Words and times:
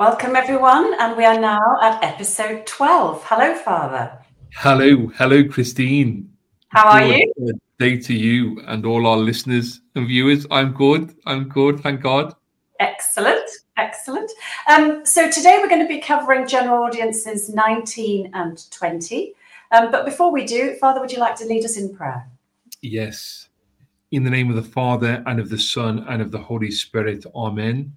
Welcome, 0.00 0.34
everyone, 0.34 0.94
and 0.98 1.14
we 1.14 1.26
are 1.26 1.38
now 1.38 1.76
at 1.82 2.02
episode 2.02 2.66
12. 2.66 3.22
Hello, 3.26 3.54
Father. 3.54 4.10
Hello, 4.54 5.08
hello, 5.08 5.44
Christine. 5.44 6.32
How 6.68 6.92
are 6.92 7.00
good 7.00 7.28
you? 7.36 7.52
Day 7.78 7.98
to 7.98 8.14
you 8.14 8.62
and 8.66 8.86
all 8.86 9.06
our 9.06 9.18
listeners 9.18 9.82
and 9.94 10.08
viewers. 10.08 10.46
I'm 10.50 10.72
good. 10.72 11.14
I'm 11.26 11.50
good. 11.50 11.80
Thank 11.80 12.00
God. 12.00 12.34
Excellent. 12.78 13.46
Excellent. 13.76 14.30
Um, 14.70 15.04
so 15.04 15.30
today 15.30 15.58
we're 15.60 15.68
going 15.68 15.82
to 15.82 15.86
be 15.86 16.00
covering 16.00 16.48
general 16.48 16.82
audiences 16.82 17.50
19 17.50 18.30
and 18.32 18.70
20. 18.70 19.34
Um, 19.70 19.90
but 19.90 20.06
before 20.06 20.32
we 20.32 20.46
do, 20.46 20.76
Father, 20.76 20.98
would 20.98 21.12
you 21.12 21.18
like 21.18 21.36
to 21.36 21.44
lead 21.44 21.66
us 21.66 21.76
in 21.76 21.94
prayer? 21.94 22.26
Yes. 22.80 23.50
In 24.12 24.24
the 24.24 24.30
name 24.30 24.48
of 24.48 24.56
the 24.56 24.62
Father 24.62 25.22
and 25.26 25.38
of 25.38 25.50
the 25.50 25.58
Son 25.58 26.06
and 26.08 26.22
of 26.22 26.30
the 26.30 26.40
Holy 26.40 26.70
Spirit. 26.70 27.26
Amen. 27.34 27.92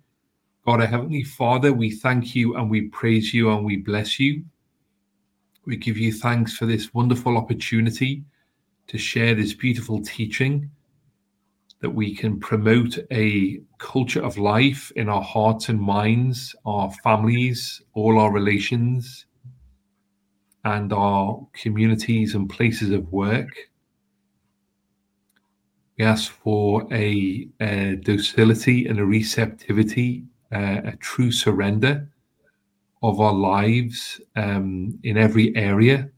God, 0.65 0.79
our 0.79 0.87
Heavenly 0.87 1.23
Father, 1.23 1.73
we 1.73 1.91
thank 1.91 2.33
you 2.35 2.55
and 2.55 2.69
we 2.69 2.83
praise 2.83 3.33
you 3.33 3.51
and 3.51 3.65
we 3.65 3.75
bless 3.75 4.17
you. 4.17 4.45
We 5.65 5.75
give 5.75 5.97
you 5.97 6.13
thanks 6.13 6.55
for 6.55 6.65
this 6.65 6.93
wonderful 6.93 7.37
opportunity 7.37 8.23
to 8.87 8.97
share 8.97 9.35
this 9.35 9.53
beautiful 9.53 10.01
teaching, 10.01 10.71
that 11.81 11.89
we 11.89 12.15
can 12.15 12.39
promote 12.39 12.97
a 13.11 13.59
culture 13.77 14.23
of 14.23 14.37
life 14.37 14.89
in 14.95 15.09
our 15.09 15.21
hearts 15.21 15.67
and 15.67 15.81
minds, 15.81 16.55
our 16.65 16.89
families, 17.03 17.81
all 17.93 18.17
our 18.17 18.31
relations, 18.31 19.25
and 20.63 20.93
our 20.93 21.45
communities 21.51 22.35
and 22.35 22.49
places 22.49 22.91
of 22.91 23.11
work. 23.11 23.53
We 25.97 26.05
ask 26.05 26.31
for 26.31 26.87
a, 26.93 27.49
a 27.59 27.97
docility 27.97 28.87
and 28.87 28.97
a 28.97 29.05
receptivity 29.05 30.23
uh, 30.53 30.81
a 30.85 30.95
true 30.97 31.31
surrender 31.31 32.07
of 33.01 33.19
our 33.19 33.33
lives 33.33 34.21
um, 34.35 34.97
in 35.03 35.17
every 35.17 35.55
area, 35.55 36.09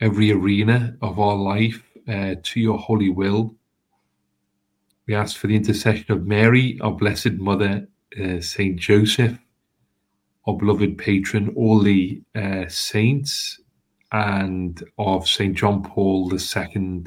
every 0.00 0.32
arena 0.32 0.96
of 1.02 1.20
our 1.20 1.36
life 1.36 1.84
uh, 2.08 2.34
to 2.42 2.60
your 2.60 2.78
holy 2.78 3.10
will. 3.10 3.54
We 5.06 5.14
ask 5.14 5.36
for 5.36 5.46
the 5.46 5.56
intercession 5.56 6.12
of 6.12 6.26
Mary, 6.26 6.78
our 6.80 6.92
Blessed 6.92 7.32
Mother, 7.32 7.88
uh, 8.20 8.40
Saint 8.40 8.78
Joseph, 8.78 9.38
our 10.46 10.56
beloved 10.56 10.98
patron, 10.98 11.52
all 11.56 11.80
the 11.80 12.22
uh, 12.34 12.66
saints, 12.68 13.60
and 14.12 14.82
of 14.98 15.28
Saint 15.28 15.56
John 15.56 15.82
Paul 15.82 16.32
II. 16.32 17.04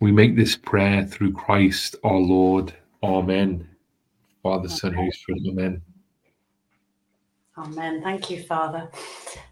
We 0.00 0.12
make 0.12 0.36
this 0.36 0.56
prayer 0.56 1.04
through 1.04 1.32
Christ 1.32 1.96
our 2.04 2.16
Lord. 2.16 2.74
Amen. 3.02 3.73
Father, 4.44 4.68
Son, 4.68 4.92
Holy 4.92 5.10
Spirit. 5.10 5.40
Amen. 5.48 5.80
Amen. 7.56 8.02
Thank 8.02 8.28
you, 8.28 8.42
Father. 8.42 8.90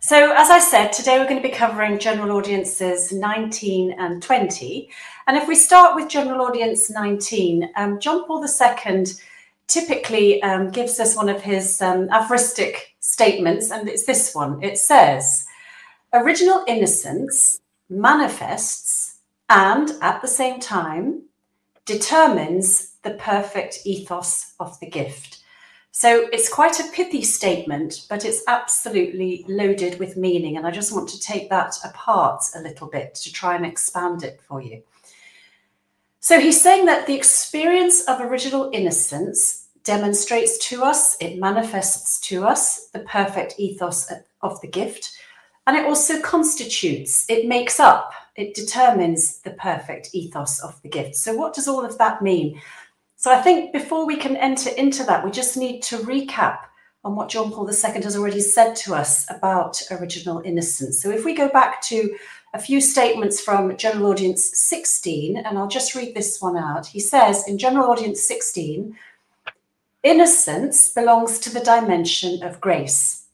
So, 0.00 0.34
as 0.36 0.50
I 0.50 0.58
said, 0.58 0.92
today 0.92 1.18
we're 1.18 1.28
going 1.28 1.40
to 1.40 1.48
be 1.48 1.54
covering 1.54 1.98
general 1.98 2.36
audiences 2.36 3.10
19 3.10 3.92
and 3.98 4.22
20. 4.22 4.90
And 5.26 5.38
if 5.38 5.48
we 5.48 5.54
start 5.54 5.94
with 5.96 6.10
general 6.10 6.42
audience 6.42 6.90
19, 6.90 7.70
um, 7.76 8.00
John 8.00 8.26
Paul 8.26 8.44
II 8.44 9.04
typically 9.66 10.42
um, 10.42 10.68
gives 10.70 11.00
us 11.00 11.16
one 11.16 11.30
of 11.30 11.40
his 11.40 11.80
um, 11.80 12.10
aphoristic 12.10 12.94
statements, 13.00 13.70
and 13.70 13.88
it's 13.88 14.04
this 14.04 14.34
one. 14.34 14.62
It 14.62 14.77
says, 14.77 15.46
Original 16.12 16.64
innocence 16.68 17.62
manifests 17.88 19.20
and 19.48 19.90
at 20.02 20.20
the 20.20 20.28
same 20.28 20.60
time 20.60 21.22
determines 21.86 22.91
the 23.03 23.14
perfect 23.14 23.81
ethos 23.84 24.55
of 24.61 24.78
the 24.81 24.89
gift. 24.89 25.39
So 25.91 26.27
it's 26.33 26.48
quite 26.48 26.81
a 26.81 26.91
pithy 26.92 27.22
statement, 27.22 28.06
but 28.08 28.25
it's 28.25 28.42
absolutely 28.48 29.45
loaded 29.47 29.98
with 29.98 30.17
meaning. 30.17 30.56
And 30.56 30.67
I 30.67 30.70
just 30.70 30.95
want 30.95 31.08
to 31.11 31.20
take 31.20 31.50
that 31.50 31.77
apart 31.84 32.42
a 32.56 32.62
little 32.62 32.89
bit 32.89 33.14
to 33.17 33.33
try 33.33 33.55
and 33.57 33.67
expand 33.67 34.23
it 34.23 34.41
for 34.48 34.62
you. 34.62 34.83
So 36.20 36.41
he's 36.41 36.61
saying 36.61 36.86
that 36.86 37.07
the 37.07 37.14
experience 37.14 38.05
of 38.05 38.20
original 38.20 38.70
innocence 38.73 39.67
demonstrates 39.85 40.57
to 40.68 40.83
us, 40.83 41.17
it 41.20 41.39
manifests 41.39 42.20
to 42.29 42.45
us 42.45 42.89
the 42.89 43.01
perfect 43.01 43.57
ethos 43.58 44.11
of 44.41 44.61
the 44.61 44.68
gift, 44.68 45.18
and 45.67 45.77
it 45.77 45.85
also 45.85 46.20
constitutes, 46.20 47.29
it 47.29 47.46
makes 47.46 47.80
up, 47.80 48.12
it 48.36 48.55
determines 48.55 49.41
the 49.41 49.51
perfect 49.51 50.11
ethos 50.12 50.61
of 50.61 50.80
the 50.83 50.89
gift. 50.89 51.17
So, 51.17 51.35
what 51.35 51.55
does 51.55 51.68
all 51.68 51.85
of 51.85 51.98
that 51.98 52.23
mean? 52.23 52.61
So 53.22 53.30
I 53.30 53.40
think 53.40 53.72
before 53.72 54.05
we 54.05 54.16
can 54.16 54.36
enter 54.36 54.70
into 54.70 55.05
that, 55.05 55.24
we 55.24 55.30
just 55.30 55.56
need 55.56 55.80
to 55.83 55.98
recap 55.98 56.58
on 57.05 57.14
what 57.14 57.28
John 57.28 57.52
Paul 57.52 57.70
II 57.70 58.02
has 58.02 58.16
already 58.16 58.40
said 58.40 58.74
to 58.78 58.96
us 58.96 59.30
about 59.30 59.80
original 59.92 60.40
innocence. 60.44 61.00
So 61.00 61.08
if 61.08 61.24
we 61.24 61.32
go 61.32 61.48
back 61.48 61.80
to 61.82 62.16
a 62.52 62.58
few 62.58 62.80
statements 62.80 63.40
from 63.40 63.77
General 63.77 64.11
Audience 64.11 64.58
16, 64.58 65.36
and 65.36 65.56
I'll 65.56 65.68
just 65.68 65.94
read 65.94 66.16
this 66.16 66.42
one 66.42 66.56
out. 66.56 66.88
He 66.88 66.98
says 66.98 67.46
in 67.46 67.58
General 67.58 67.92
Audience 67.92 68.20
16, 68.27 68.96
innocence 70.02 70.92
belongs 70.92 71.38
to 71.38 71.55
the 71.55 71.61
dimension 71.61 72.42
of 72.42 72.61
grace, 72.61 73.28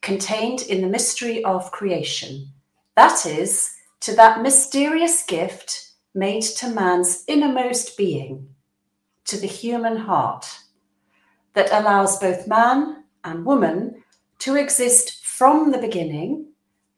contained 0.00 0.62
in 0.62 0.80
the 0.80 0.88
mystery 0.88 1.44
of 1.44 1.70
creation. 1.70 2.48
That 2.96 3.24
is, 3.24 3.72
to 4.00 4.16
that 4.16 4.42
mysterious 4.42 5.22
gift 5.22 5.92
made 6.12 6.42
to 6.42 6.70
man's 6.70 7.22
innermost 7.28 7.96
being 7.96 8.56
to 9.28 9.38
the 9.38 9.46
human 9.46 9.96
heart 9.96 10.58
that 11.54 11.72
allows 11.72 12.18
both 12.18 12.46
man 12.46 13.04
and 13.24 13.44
woman 13.44 14.02
to 14.40 14.56
exist 14.56 15.24
from 15.24 15.70
the 15.70 15.78
beginning 15.78 16.46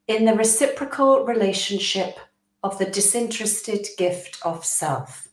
in 0.06 0.24
the 0.24 0.34
reciprocal 0.34 1.24
relationship 1.24 2.18
of 2.62 2.78
the 2.78 2.84
disinterested 2.84 3.86
gift 3.96 4.38
of 4.44 4.64
self. 4.64 5.28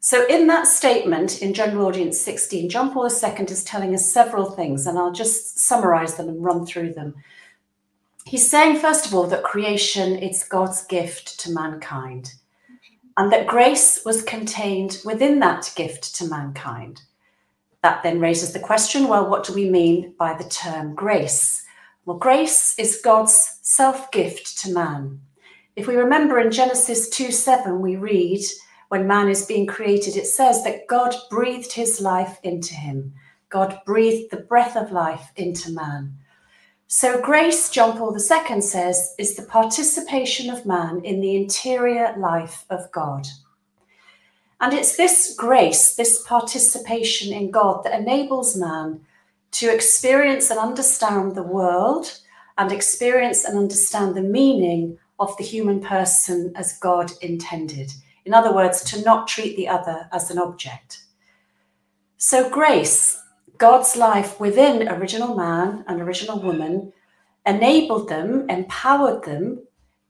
So, 0.00 0.26
in 0.28 0.46
that 0.46 0.66
statement 0.66 1.42
in 1.42 1.52
General 1.52 1.86
Audience 1.86 2.18
16, 2.20 2.70
John 2.70 2.92
Paul 2.92 3.10
II 3.10 3.44
is 3.44 3.64
telling 3.64 3.94
us 3.94 4.10
several 4.10 4.50
things, 4.50 4.86
and 4.86 4.98
I'll 4.98 5.12
just 5.12 5.58
summarize 5.58 6.14
them 6.14 6.28
and 6.28 6.42
run 6.42 6.64
through 6.64 6.94
them. 6.94 7.14
He's 8.24 8.50
saying, 8.50 8.78
first 8.78 9.06
of 9.06 9.14
all, 9.14 9.26
that 9.26 9.42
creation 9.42 10.16
is 10.16 10.44
God's 10.44 10.86
gift 10.86 11.38
to 11.40 11.52
mankind 11.52 12.32
and 13.16 13.32
that 13.32 13.46
grace 13.46 14.00
was 14.04 14.22
contained 14.22 15.00
within 15.04 15.38
that 15.40 15.72
gift 15.76 16.14
to 16.16 16.26
mankind. 16.26 17.02
That 17.82 18.02
then 18.02 18.20
raises 18.20 18.52
the 18.52 18.60
question 18.60 19.08
well, 19.08 19.28
what 19.28 19.44
do 19.44 19.54
we 19.54 19.70
mean 19.70 20.14
by 20.18 20.34
the 20.34 20.48
term 20.48 20.94
grace? 20.94 21.64
Well, 22.04 22.18
grace 22.18 22.78
is 22.78 23.00
God's 23.02 23.58
self 23.62 24.10
gift 24.10 24.58
to 24.62 24.72
man. 24.72 25.20
If 25.76 25.86
we 25.86 25.96
remember 25.96 26.38
in 26.38 26.50
Genesis 26.50 27.08
2 27.10 27.30
7, 27.30 27.80
we 27.80 27.96
read, 27.96 28.40
when 28.88 29.06
man 29.06 29.28
is 29.28 29.46
being 29.46 29.66
created, 29.66 30.16
it 30.16 30.26
says 30.26 30.64
that 30.64 30.88
God 30.88 31.14
breathed 31.30 31.72
his 31.72 32.00
life 32.00 32.38
into 32.42 32.74
him. 32.74 33.14
God 33.48 33.80
breathed 33.86 34.30
the 34.30 34.38
breath 34.38 34.76
of 34.76 34.92
life 34.92 35.30
into 35.36 35.72
man. 35.72 36.16
So, 36.92 37.20
grace, 37.20 37.70
John 37.70 37.96
Paul 37.96 38.16
II 38.16 38.60
says, 38.60 39.14
is 39.16 39.36
the 39.36 39.44
participation 39.44 40.50
of 40.50 40.66
man 40.66 41.02
in 41.04 41.20
the 41.20 41.36
interior 41.36 42.12
life 42.18 42.64
of 42.68 42.90
God. 42.90 43.28
And 44.60 44.72
it's 44.72 44.96
this 44.96 45.36
grace, 45.38 45.94
this 45.94 46.24
participation 46.26 47.32
in 47.32 47.52
God, 47.52 47.84
that 47.84 47.96
enables 47.96 48.56
man 48.56 49.02
to 49.52 49.72
experience 49.72 50.50
and 50.50 50.58
understand 50.58 51.36
the 51.36 51.44
world 51.44 52.22
and 52.58 52.72
experience 52.72 53.44
and 53.44 53.56
understand 53.56 54.16
the 54.16 54.22
meaning 54.22 54.98
of 55.20 55.36
the 55.36 55.44
human 55.44 55.80
person 55.80 56.52
as 56.56 56.76
God 56.78 57.12
intended. 57.22 57.92
In 58.24 58.34
other 58.34 58.52
words, 58.52 58.82
to 58.90 59.00
not 59.02 59.28
treat 59.28 59.56
the 59.56 59.68
other 59.68 60.08
as 60.12 60.32
an 60.32 60.40
object. 60.40 61.04
So, 62.16 62.50
grace 62.50 63.16
God's 63.60 63.94
life 63.94 64.40
within 64.40 64.88
original 64.88 65.36
man 65.36 65.84
and 65.86 66.00
original 66.00 66.40
woman 66.40 66.94
enabled 67.44 68.08
them, 68.08 68.48
empowered 68.48 69.22
them 69.24 69.62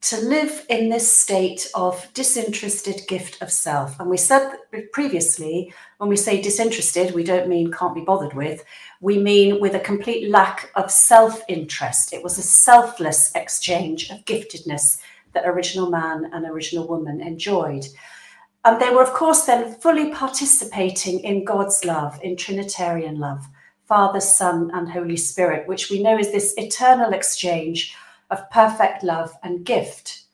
to 0.02 0.18
live 0.18 0.64
in 0.70 0.88
this 0.88 1.12
state 1.12 1.68
of 1.74 2.06
disinterested 2.14 3.02
gift 3.08 3.42
of 3.42 3.50
self. 3.50 3.98
And 3.98 4.08
we 4.08 4.18
said 4.18 4.52
previously, 4.92 5.74
when 5.98 6.08
we 6.08 6.16
say 6.16 6.40
disinterested, 6.40 7.12
we 7.12 7.24
don't 7.24 7.48
mean 7.48 7.72
can't 7.72 7.94
be 7.94 8.02
bothered 8.02 8.34
with, 8.34 8.64
we 9.00 9.18
mean 9.18 9.60
with 9.60 9.74
a 9.74 9.80
complete 9.80 10.30
lack 10.30 10.70
of 10.76 10.88
self 10.88 11.42
interest. 11.48 12.12
It 12.12 12.22
was 12.22 12.38
a 12.38 12.42
selfless 12.42 13.32
exchange 13.34 14.10
of 14.10 14.24
giftedness 14.26 15.00
that 15.34 15.44
original 15.44 15.90
man 15.90 16.30
and 16.32 16.46
original 16.46 16.86
woman 16.86 17.20
enjoyed. 17.20 17.84
And 18.64 18.80
they 18.80 18.90
were, 18.90 19.02
of 19.02 19.14
course, 19.14 19.44
then 19.44 19.74
fully 19.74 20.10
participating 20.12 21.20
in 21.20 21.44
God's 21.44 21.84
love, 21.84 22.20
in 22.22 22.36
Trinitarian 22.36 23.18
love, 23.18 23.46
Father, 23.90 24.20
Son, 24.20 24.70
and 24.72 24.88
Holy 24.88 25.16
Spirit, 25.16 25.66
which 25.66 25.90
we 25.90 26.00
know 26.00 26.16
is 26.16 26.30
this 26.30 26.54
eternal 26.56 27.12
exchange 27.12 27.92
of 28.30 28.48
perfect 28.52 29.02
love 29.02 29.36
and 29.42 29.64
gift. 29.66 30.26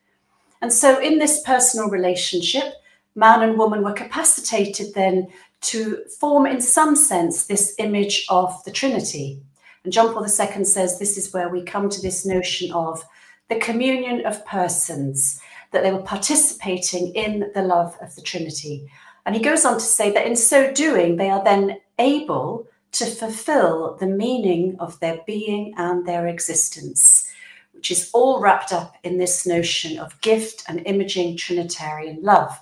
And 0.60 0.70
so, 0.70 1.00
in 1.00 1.18
this 1.18 1.40
personal 1.40 1.88
relationship, 1.88 2.74
man 3.14 3.40
and 3.40 3.56
woman 3.56 3.82
were 3.82 3.94
capacitated 3.94 4.92
then 4.92 5.28
to 5.62 6.04
form, 6.20 6.44
in 6.44 6.60
some 6.60 6.94
sense, 6.94 7.46
this 7.46 7.74
image 7.78 8.26
of 8.28 8.62
the 8.64 8.70
Trinity. 8.70 9.40
And 9.84 9.92
John 9.92 10.12
Paul 10.12 10.24
II 10.24 10.64
says 10.66 10.98
this 10.98 11.16
is 11.16 11.32
where 11.32 11.48
we 11.48 11.62
come 11.62 11.88
to 11.88 12.02
this 12.02 12.26
notion 12.26 12.70
of 12.72 13.02
the 13.48 13.58
communion 13.58 14.26
of 14.26 14.44
persons, 14.44 15.40
that 15.70 15.82
they 15.82 15.92
were 15.92 16.02
participating 16.02 17.14
in 17.14 17.50
the 17.54 17.62
love 17.62 17.96
of 18.02 18.14
the 18.16 18.22
Trinity. 18.22 18.86
And 19.24 19.34
he 19.34 19.40
goes 19.40 19.64
on 19.64 19.74
to 19.74 19.80
say 19.80 20.10
that 20.10 20.26
in 20.26 20.36
so 20.36 20.74
doing, 20.74 21.16
they 21.16 21.30
are 21.30 21.42
then 21.42 21.78
able 21.98 22.68
to 22.92 23.06
fulfill 23.06 23.96
the 23.98 24.06
meaning 24.06 24.76
of 24.78 24.98
their 25.00 25.20
being 25.26 25.74
and 25.76 26.06
their 26.06 26.26
existence, 26.26 27.30
which 27.72 27.90
is 27.90 28.10
all 28.12 28.40
wrapped 28.40 28.72
up 28.72 28.96
in 29.02 29.18
this 29.18 29.46
notion 29.46 29.98
of 29.98 30.20
gift 30.20 30.64
and 30.68 30.86
imaging 30.86 31.36
Trinitarian 31.36 32.22
love. 32.22 32.58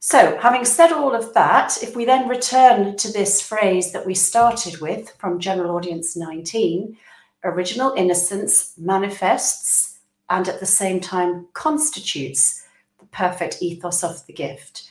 So, 0.00 0.36
having 0.38 0.66
said 0.66 0.92
all 0.92 1.14
of 1.14 1.32
that, 1.32 1.82
if 1.82 1.96
we 1.96 2.04
then 2.04 2.28
return 2.28 2.96
to 2.98 3.10
this 3.10 3.40
phrase 3.40 3.92
that 3.92 4.04
we 4.04 4.14
started 4.14 4.80
with 4.80 5.10
from 5.18 5.40
General 5.40 5.74
Audience 5.74 6.14
19, 6.14 6.98
original 7.42 7.94
innocence 7.96 8.74
manifests 8.76 9.98
and 10.28 10.48
at 10.48 10.60
the 10.60 10.66
same 10.66 11.00
time 11.00 11.46
constitutes 11.52 12.66
the 12.98 13.06
perfect 13.06 13.62
ethos 13.62 14.02
of 14.02 14.26
the 14.26 14.32
gift. 14.32 14.90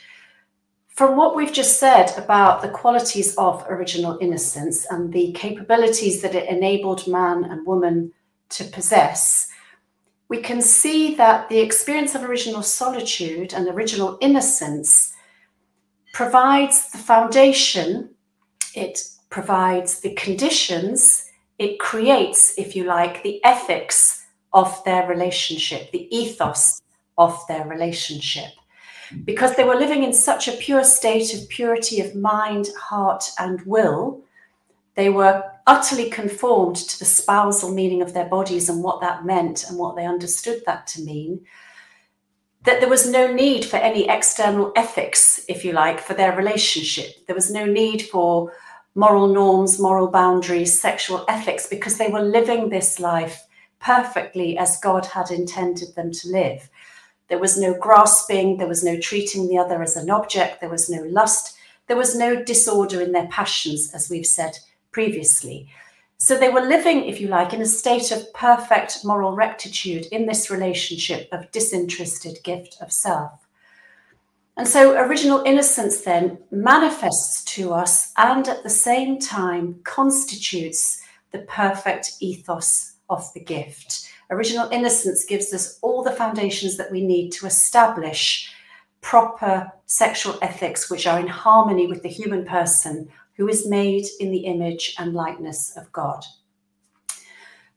From 0.95 1.17
what 1.17 1.35
we've 1.35 1.51
just 1.51 1.79
said 1.79 2.13
about 2.17 2.61
the 2.61 2.69
qualities 2.69 3.35
of 3.35 3.65
original 3.67 4.19
innocence 4.21 4.85
and 4.91 5.11
the 5.11 5.31
capabilities 5.31 6.21
that 6.21 6.35
it 6.35 6.47
enabled 6.47 7.07
man 7.07 7.45
and 7.45 7.65
woman 7.65 8.13
to 8.49 8.63
possess, 8.65 9.49
we 10.29 10.37
can 10.37 10.61
see 10.61 11.15
that 11.15 11.49
the 11.49 11.57
experience 11.57 12.13
of 12.13 12.23
original 12.23 12.61
solitude 12.61 13.53
and 13.53 13.67
original 13.67 14.19
innocence 14.21 15.13
provides 16.13 16.91
the 16.91 16.99
foundation, 16.99 18.11
it 18.75 18.99
provides 19.31 20.01
the 20.01 20.13
conditions, 20.13 21.27
it 21.57 21.79
creates, 21.79 22.53
if 22.59 22.75
you 22.75 22.83
like, 22.83 23.23
the 23.23 23.43
ethics 23.43 24.27
of 24.53 24.83
their 24.83 25.07
relationship, 25.07 25.91
the 25.91 26.07
ethos 26.15 26.79
of 27.17 27.35
their 27.47 27.65
relationship. 27.65 28.51
Because 29.25 29.55
they 29.55 29.63
were 29.63 29.75
living 29.75 30.03
in 30.03 30.13
such 30.13 30.47
a 30.47 30.57
pure 30.57 30.83
state 30.83 31.33
of 31.33 31.47
purity 31.49 32.01
of 32.01 32.15
mind, 32.15 32.69
heart, 32.79 33.23
and 33.39 33.61
will, 33.65 34.21
they 34.95 35.09
were 35.09 35.43
utterly 35.65 36.09
conformed 36.09 36.75
to 36.75 36.99
the 36.99 37.05
spousal 37.05 37.73
meaning 37.73 38.01
of 38.01 38.13
their 38.13 38.25
bodies 38.25 38.69
and 38.69 38.83
what 38.83 39.01
that 39.01 39.25
meant 39.25 39.65
and 39.69 39.77
what 39.77 39.95
they 39.95 40.05
understood 40.05 40.61
that 40.65 40.85
to 40.87 41.01
mean, 41.01 41.45
that 42.63 42.79
there 42.79 42.89
was 42.89 43.09
no 43.09 43.31
need 43.31 43.65
for 43.65 43.77
any 43.77 44.07
external 44.09 44.71
ethics, 44.75 45.43
if 45.47 45.65
you 45.65 45.73
like, 45.73 45.99
for 45.99 46.13
their 46.13 46.35
relationship. 46.35 47.25
There 47.27 47.35
was 47.35 47.51
no 47.51 47.65
need 47.65 48.03
for 48.03 48.53
moral 48.95 49.27
norms, 49.27 49.79
moral 49.79 50.07
boundaries, 50.07 50.79
sexual 50.79 51.25
ethics, 51.27 51.67
because 51.67 51.97
they 51.97 52.09
were 52.09 52.21
living 52.21 52.69
this 52.69 52.99
life 52.99 53.45
perfectly 53.79 54.57
as 54.57 54.79
God 54.79 55.05
had 55.05 55.31
intended 55.31 55.95
them 55.95 56.11
to 56.11 56.29
live. 56.29 56.69
There 57.33 57.39
was 57.39 57.57
no 57.57 57.73
grasping, 57.73 58.57
there 58.57 58.67
was 58.67 58.83
no 58.83 58.99
treating 58.99 59.47
the 59.47 59.57
other 59.57 59.81
as 59.81 59.97
an 59.97 60.11
object, 60.11 60.61
there 60.61 60.69
was 60.69 60.87
no 60.87 61.01
lust, 61.01 61.57
there 61.87 61.97
was 61.97 62.15
no 62.15 62.43
disorder 62.43 63.01
in 63.01 63.11
their 63.11 63.25
passions, 63.25 63.91
as 63.91 64.07
we've 64.07 64.27
said 64.27 64.59
previously. 64.91 65.67
So 66.19 66.37
they 66.37 66.49
were 66.49 66.61
living, 66.61 67.05
if 67.05 67.19
you 67.19 67.29
like, 67.29 67.51
in 67.51 67.59
a 67.59 67.65
state 67.65 68.11
of 68.11 68.31
perfect 68.35 69.03
moral 69.03 69.31
rectitude 69.31 70.05
in 70.11 70.27
this 70.27 70.51
relationship 70.51 71.27
of 71.31 71.49
disinterested 71.51 72.37
gift 72.43 72.77
of 72.79 72.91
self. 72.91 73.47
And 74.55 74.67
so 74.67 74.95
original 74.95 75.41
innocence 75.43 76.01
then 76.01 76.37
manifests 76.51 77.43
to 77.55 77.73
us 77.73 78.13
and 78.15 78.47
at 78.47 78.61
the 78.61 78.69
same 78.69 79.17
time 79.17 79.79
constitutes 79.83 81.01
the 81.31 81.39
perfect 81.39 82.11
ethos 82.19 82.93
of 83.09 83.33
the 83.33 83.43
gift. 83.43 84.12
Original 84.33 84.69
innocence 84.71 85.25
gives 85.25 85.53
us 85.53 85.79
all 85.81 86.03
the 86.03 86.11
foundations 86.11 86.77
that 86.77 86.91
we 86.91 87.05
need 87.05 87.31
to 87.31 87.45
establish 87.45 88.51
proper 89.01 89.71
sexual 89.85 90.39
ethics 90.41 90.89
which 90.89 91.05
are 91.05 91.19
in 91.19 91.27
harmony 91.27 91.87
with 91.87 92.01
the 92.01 92.09
human 92.09 92.45
person 92.45 93.09
who 93.35 93.47
is 93.47 93.67
made 93.67 94.05
in 94.19 94.31
the 94.31 94.45
image 94.45 94.95
and 94.97 95.13
likeness 95.13 95.75
of 95.77 95.91
God. 95.91 96.23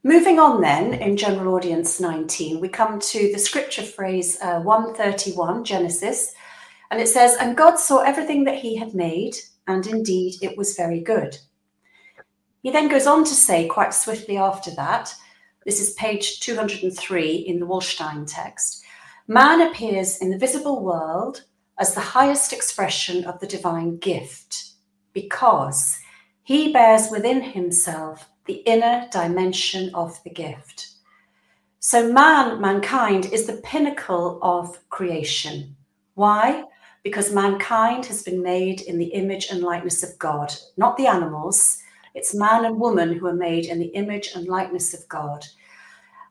Moving 0.03 0.39
on, 0.39 0.61
then, 0.61 0.95
in 0.95 1.17
General 1.17 1.57
Audience 1.57 2.01
19, 2.01 2.61
we 2.61 2.69
come 2.69 3.01
to 3.01 3.33
the 3.33 3.39
scripture 3.39 3.83
phrase 3.83 4.39
uh, 4.41 4.61
131, 4.61 5.65
Genesis, 5.65 6.33
and 6.91 7.01
it 7.01 7.09
says, 7.09 7.37
And 7.41 7.57
God 7.57 7.77
saw 7.77 8.03
everything 8.03 8.45
that 8.45 8.59
he 8.59 8.77
had 8.77 8.95
made, 8.95 9.35
and 9.67 9.85
indeed 9.87 10.37
it 10.43 10.57
was 10.57 10.77
very 10.77 11.01
good. 11.01 11.37
He 12.63 12.71
then 12.71 12.89
goes 12.89 13.07
on 13.07 13.25
to 13.25 13.35
say, 13.35 13.67
quite 13.67 13.93
swiftly 13.93 14.37
after 14.37 14.71
that, 14.77 15.13
this 15.67 15.81
is 15.81 15.93
page 15.95 16.41
203 16.41 17.35
in 17.35 17.61
the 17.61 17.67
Waldstein 17.67 18.27
text 18.27 18.83
man 19.29 19.61
appears 19.61 20.19
in 20.19 20.31
the 20.31 20.39
visible 20.39 20.83
world 20.83 21.43
as 21.79 21.95
the 21.95 22.01
highest 22.01 22.53
expression 22.53 23.25
of 23.25 23.39
the 23.41 23.47
divine 23.47 23.99
gift 23.99 24.71
because 25.13 25.99
he 26.43 26.73
bears 26.73 27.09
within 27.11 27.43
himself 27.43 28.29
the 28.47 28.63
inner 28.67 29.09
dimension 29.11 29.93
of 29.95 30.23
the 30.23 30.31
gift. 30.31 30.89
So, 31.81 32.13
man, 32.13 32.61
mankind, 32.61 33.27
is 33.33 33.47
the 33.47 33.61
pinnacle 33.65 34.39
of 34.43 34.79
creation. 34.89 35.77
Why? 36.15 36.65
Because 37.03 37.33
mankind 37.33 38.07
has 38.07 38.23
been 38.23 38.43
made 38.43 38.81
in 38.83 38.99
the 38.99 39.07
image 39.07 39.49
and 39.51 39.63
likeness 39.63 40.03
of 40.03 40.19
God, 40.19 40.55
not 40.77 40.97
the 40.97 41.07
animals. 41.07 41.79
It's 42.17 42.35
man 42.35 42.65
and 42.65 42.81
woman 42.81 43.13
who 43.13 43.27
are 43.27 43.35
made 43.35 43.67
in 43.67 43.79
the 43.79 43.93
image 43.95 44.31
and 44.35 44.49
likeness 44.49 44.95
of 44.95 45.07
God. 45.07 45.45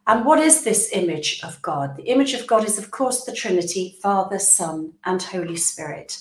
And 0.07 0.25
what 0.25 0.39
is 0.39 0.63
this 0.63 0.89
image 0.91 1.43
of 1.43 1.61
God? 1.61 1.95
The 1.95 2.09
image 2.09 2.33
of 2.33 2.47
God 2.47 2.65
is, 2.65 2.79
of 2.79 2.89
course, 2.89 3.23
the 3.23 3.31
Trinity 3.31 3.95
Father, 4.01 4.39
Son, 4.39 4.93
and 5.05 5.21
Holy 5.21 5.55
Spirit. 5.55 6.17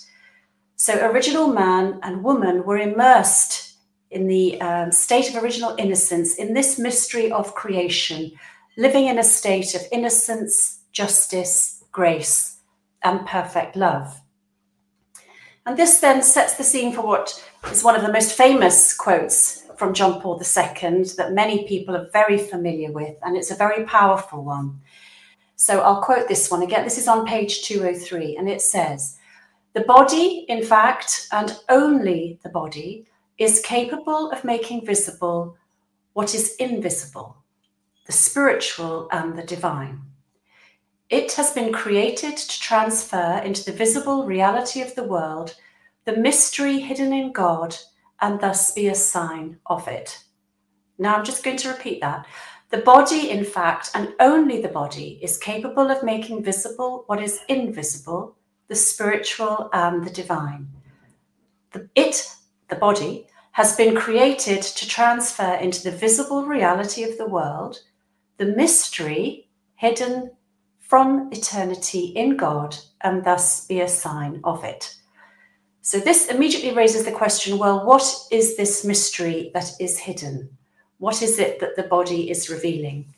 So, 0.76 1.06
original 1.06 1.49
man 1.49 1.99
and 2.02 2.22
woman 2.22 2.64
were 2.64 2.76
immersed 2.76 3.76
in 4.11 4.26
the 4.26 4.61
um, 4.61 4.93
state 4.93 5.31
of 5.31 5.43
original 5.43 5.75
innocence 5.78 6.34
in 6.34 6.52
this 6.52 6.78
mystery 6.78 7.32
of 7.32 7.55
creation, 7.55 8.32
living 8.76 9.06
in 9.06 9.19
a 9.19 9.25
state 9.25 9.75
of 9.75 9.81
innocence, 9.90 10.81
justice, 10.93 11.82
grace, 11.90 12.58
and 13.02 13.26
perfect 13.26 13.76
love. 13.76 14.20
And 15.66 15.78
this 15.78 15.99
then 16.00 16.22
sets 16.22 16.55
the 16.55 16.64
scene 16.64 16.93
for 16.93 17.00
what 17.00 17.43
is 17.70 17.82
one 17.82 17.96
of 17.96 18.02
the 18.02 18.12
most 18.12 18.37
famous 18.37 18.94
quotes 18.94 19.62
from 19.76 19.94
John 19.94 20.20
Paul 20.20 20.38
II 20.38 21.04
that 21.16 21.33
many 21.33 21.66
people 21.66 21.97
are 21.97 22.11
very 22.12 22.38
familiar 22.38 22.92
with, 22.92 23.16
and 23.23 23.37
it's 23.37 23.50
a 23.50 23.56
very 23.56 23.85
powerful 23.85 24.44
one. 24.44 24.80
So 25.56 25.80
I'll 25.80 26.02
quote 26.02 26.28
this 26.28 26.50
one 26.50 26.62
again. 26.62 26.85
This 26.85 26.99
is 26.99 27.09
on 27.09 27.26
page 27.26 27.62
203, 27.62 28.37
and 28.37 28.49
it 28.49 28.61
says, 28.61 29.16
the 29.73 29.80
body, 29.80 30.44
in 30.49 30.62
fact, 30.62 31.26
and 31.33 31.59
only 31.68 32.38
the 32.42 32.50
body, 32.50 33.06
is 33.38 33.61
capable 33.61 34.30
of 34.30 34.44
making 34.44 34.87
visible 34.87 35.56
what 36.12 36.35
is 36.35 36.54
invisible, 36.56 37.37
the 38.06 38.12
spiritual 38.12 39.09
and 39.11 39.37
the 39.37 39.42
divine. 39.42 40.00
It 41.14 41.30
has 41.35 41.52
been 41.52 41.73
created 41.73 42.37
to 42.37 42.61
transfer 42.61 43.40
into 43.44 43.64
the 43.64 43.78
visible 43.85 44.26
reality 44.26 44.83
of 44.83 44.97
the 44.97 45.04
world 45.04 45.54
the 46.06 46.16
mystery 46.16 46.80
hidden 46.80 47.12
in 47.12 47.30
God 47.30 47.76
and 48.21 48.40
thus 48.40 48.73
be 48.73 48.88
a 48.88 48.97
sign 48.97 49.61
of 49.66 49.87
it. 49.87 50.25
Now, 50.99 51.14
I'm 51.14 51.25
just 51.25 51.44
going 51.44 51.59
to 51.59 51.68
repeat 51.68 52.00
that. 52.00 52.26
The 52.71 52.78
body, 52.78 53.30
in 53.30 53.44
fact, 53.44 53.92
and 53.94 54.12
only 54.18 54.61
the 54.61 54.76
body, 54.83 55.21
is 55.23 55.38
capable 55.38 55.88
of 55.88 56.02
making 56.02 56.42
visible 56.42 57.04
what 57.06 57.23
is 57.23 57.38
invisible 57.49 58.37
the 58.66 58.75
spiritual, 58.75 59.71
and 59.73 60.04
the 60.04 60.11
divine. 60.11 60.68
The, 61.71 61.88
it, 61.94 62.28
the 62.68 62.75
body, 62.75 63.28
has 63.52 63.76
been 63.76 63.94
created 63.94 64.62
to 64.62 64.88
transfer 64.88 65.54
into 65.54 65.85
the 65.85 65.97
visible 65.97 66.44
reality 66.44 67.04
of 67.04 67.18
the 67.18 67.28
world 67.28 67.83
the 68.37 68.47
mystery 68.47 69.49
hidden 69.76 70.33
from 70.95 71.29
eternity 71.33 72.13
in 72.15 72.37
God 72.37 72.77
and 73.01 73.25
thus 73.25 73.67
be 73.67 73.81
a 73.81 73.89
sign 73.89 74.41
of 74.45 74.63
it. 74.63 74.95
So, 75.83 75.99
this 75.99 76.29
immediately 76.29 76.73
raises 76.73 77.05
the 77.05 77.11
question 77.11 77.59
well, 77.59 77.85
what 77.85 78.07
is 78.31 78.57
this 78.57 78.85
mystery 78.85 79.51
that 79.55 79.73
is 79.81 79.99
hidden? 79.99 80.57
What 80.99 81.21
is 81.21 81.41
it 81.41 81.59
that 81.59 81.75
the 81.75 81.83
body 81.83 82.31
is 82.31 82.49
revealing? 82.49 83.13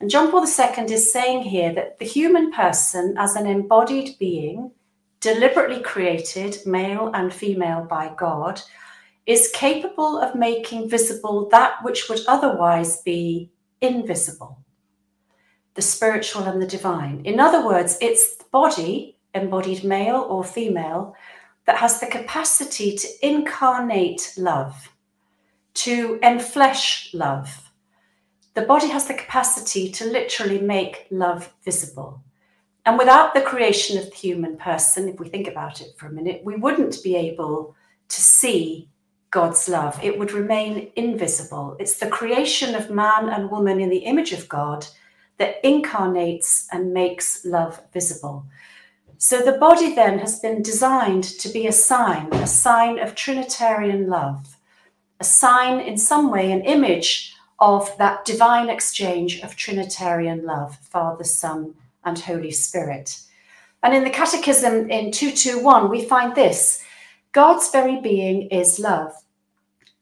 And 0.00 0.10
John 0.10 0.32
Paul 0.32 0.44
II 0.44 0.92
is 0.92 1.12
saying 1.12 1.42
here 1.42 1.72
that 1.74 2.00
the 2.00 2.04
human 2.06 2.50
person, 2.50 3.14
as 3.16 3.36
an 3.36 3.46
embodied 3.46 4.18
being, 4.18 4.72
deliberately 5.20 5.80
created, 5.80 6.58
male 6.66 7.08
and 7.14 7.32
female 7.32 7.84
by 7.84 8.12
God, 8.18 8.60
is 9.26 9.52
capable 9.54 10.18
of 10.18 10.34
making 10.34 10.90
visible 10.90 11.48
that 11.50 11.84
which 11.84 12.08
would 12.08 12.22
otherwise 12.26 13.00
be 13.02 13.52
invisible 13.80 14.61
the 15.74 15.82
spiritual 15.82 16.42
and 16.44 16.60
the 16.60 16.66
divine. 16.66 17.22
In 17.24 17.40
other 17.40 17.64
words, 17.66 17.96
it's 18.00 18.36
the 18.36 18.44
body, 18.52 19.16
embodied 19.34 19.84
male 19.84 20.26
or 20.28 20.44
female, 20.44 21.14
that 21.66 21.78
has 21.78 22.00
the 22.00 22.06
capacity 22.06 22.96
to 22.96 23.08
incarnate 23.22 24.34
love, 24.36 24.92
to 25.74 26.18
enflesh 26.22 27.14
love. 27.14 27.70
The 28.54 28.62
body 28.62 28.88
has 28.88 29.06
the 29.06 29.14
capacity 29.14 29.90
to 29.92 30.04
literally 30.04 30.60
make 30.60 31.06
love 31.10 31.52
visible. 31.64 32.22
And 32.84 32.98
without 32.98 33.32
the 33.32 33.40
creation 33.40 33.96
of 33.96 34.10
the 34.10 34.16
human 34.16 34.56
person, 34.56 35.08
if 35.08 35.20
we 35.20 35.28
think 35.28 35.46
about 35.46 35.80
it 35.80 35.96
for 35.96 36.06
a 36.06 36.12
minute, 36.12 36.42
we 36.44 36.56
wouldn't 36.56 37.02
be 37.02 37.14
able 37.14 37.74
to 38.08 38.20
see 38.20 38.90
God's 39.30 39.68
love. 39.68 39.98
It 40.02 40.18
would 40.18 40.32
remain 40.32 40.90
invisible. 40.96 41.76
It's 41.78 41.98
the 41.98 42.08
creation 42.08 42.74
of 42.74 42.90
man 42.90 43.30
and 43.30 43.50
woman 43.50 43.80
in 43.80 43.88
the 43.88 43.98
image 43.98 44.32
of 44.32 44.48
God 44.48 44.86
that 45.42 45.58
incarnates 45.64 46.68
and 46.70 46.94
makes 46.94 47.44
love 47.44 47.82
visible. 47.92 48.46
So 49.18 49.42
the 49.42 49.58
body 49.58 49.92
then 49.92 50.20
has 50.20 50.38
been 50.38 50.62
designed 50.62 51.24
to 51.24 51.48
be 51.48 51.66
a 51.66 51.72
sign, 51.72 52.32
a 52.32 52.46
sign 52.46 53.00
of 53.00 53.16
Trinitarian 53.16 54.08
love, 54.08 54.56
a 55.18 55.24
sign 55.24 55.80
in 55.80 55.98
some 55.98 56.30
way, 56.30 56.52
an 56.52 56.62
image 56.62 57.34
of 57.58 57.98
that 57.98 58.24
divine 58.24 58.70
exchange 58.70 59.40
of 59.40 59.56
Trinitarian 59.56 60.46
love, 60.46 60.76
Father, 60.76 61.24
Son, 61.24 61.74
and 62.04 62.20
Holy 62.20 62.52
Spirit. 62.52 63.20
And 63.82 63.92
in 63.96 64.04
the 64.04 64.10
Catechism 64.10 64.88
in 64.92 65.10
221, 65.10 65.90
we 65.90 66.04
find 66.04 66.36
this 66.36 66.84
God's 67.32 67.68
very 67.72 68.00
being 68.00 68.42
is 68.42 68.78
love. 68.78 69.12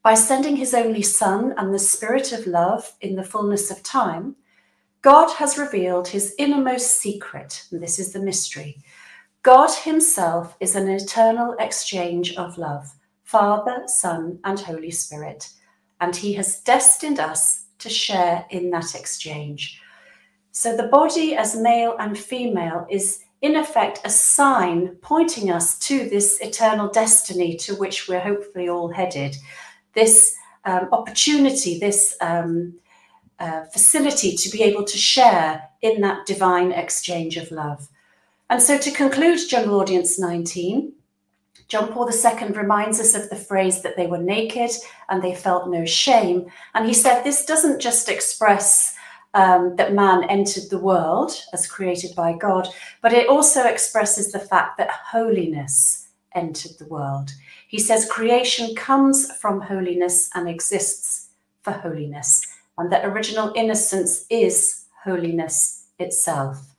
By 0.02 0.16
sending 0.16 0.56
his 0.56 0.74
only 0.74 1.02
Son 1.02 1.54
and 1.56 1.72
the 1.72 1.78
Spirit 1.78 2.30
of 2.30 2.46
love 2.46 2.92
in 3.00 3.16
the 3.16 3.24
fullness 3.24 3.70
of 3.70 3.82
time, 3.82 4.36
God 5.02 5.32
has 5.36 5.56
revealed 5.56 6.08
his 6.08 6.34
innermost 6.38 6.98
secret, 6.98 7.66
and 7.70 7.82
this 7.82 7.98
is 7.98 8.12
the 8.12 8.20
mystery 8.20 8.82
God 9.42 9.70
Himself 9.70 10.54
is 10.60 10.76
an 10.76 10.88
eternal 10.88 11.56
exchange 11.58 12.36
of 12.36 12.58
love, 12.58 12.92
Father, 13.24 13.84
Son, 13.86 14.38
and 14.44 14.60
Holy 14.60 14.90
Spirit, 14.90 15.48
and 16.00 16.14
He 16.14 16.34
has 16.34 16.60
destined 16.60 17.18
us 17.18 17.64
to 17.78 17.88
share 17.88 18.44
in 18.50 18.70
that 18.70 18.94
exchange. 18.94 19.80
So 20.52 20.76
the 20.76 20.88
body 20.88 21.34
as 21.34 21.56
male 21.56 21.96
and 21.98 22.18
female 22.18 22.86
is 22.90 23.24
in 23.40 23.56
effect 23.56 24.00
a 24.04 24.10
sign 24.10 24.96
pointing 25.00 25.50
us 25.50 25.78
to 25.78 26.10
this 26.10 26.38
eternal 26.42 26.88
destiny 26.88 27.56
to 27.56 27.74
which 27.76 28.08
we're 28.08 28.20
hopefully 28.20 28.68
all 28.68 28.92
headed. 28.92 29.36
This 29.94 30.36
um, 30.66 30.88
opportunity, 30.92 31.78
this 31.78 32.14
um, 32.20 32.74
facility 33.72 34.36
to 34.36 34.50
be 34.50 34.62
able 34.62 34.84
to 34.84 34.98
share 34.98 35.68
in 35.82 36.00
that 36.02 36.26
divine 36.26 36.72
exchange 36.72 37.36
of 37.36 37.50
love. 37.50 37.88
And 38.48 38.60
so, 38.60 38.78
to 38.78 38.90
conclude 38.90 39.38
General 39.48 39.80
Audience 39.80 40.18
19, 40.18 40.92
John 41.68 41.92
Paul 41.92 42.10
II 42.10 42.48
reminds 42.48 42.98
us 42.98 43.14
of 43.14 43.30
the 43.30 43.36
phrase 43.36 43.82
that 43.82 43.96
they 43.96 44.08
were 44.08 44.18
naked 44.18 44.72
and 45.08 45.22
they 45.22 45.34
felt 45.34 45.70
no 45.70 45.84
shame. 45.84 46.50
And 46.74 46.84
he 46.84 46.92
said 46.92 47.22
this 47.22 47.46
doesn't 47.46 47.80
just 47.80 48.08
express 48.08 48.96
um, 49.34 49.76
that 49.76 49.94
man 49.94 50.24
entered 50.24 50.68
the 50.68 50.80
world 50.80 51.32
as 51.52 51.68
created 51.68 52.14
by 52.16 52.32
God, 52.32 52.68
but 53.00 53.12
it 53.12 53.28
also 53.28 53.64
expresses 53.64 54.32
the 54.32 54.40
fact 54.40 54.78
that 54.78 54.90
holiness 54.90 56.08
entered 56.34 56.72
the 56.78 56.86
world. 56.86 57.30
He 57.68 57.78
says 57.78 58.10
creation 58.10 58.74
comes 58.74 59.32
from 59.36 59.60
holiness 59.60 60.28
and 60.34 60.48
exists 60.48 61.28
for 61.62 61.72
holiness, 61.72 62.44
and 62.80 62.90
that 62.90 63.04
original 63.04 63.52
innocence 63.54 64.26
is 64.30 64.86
holiness 65.04 65.86
itself. 65.98 66.74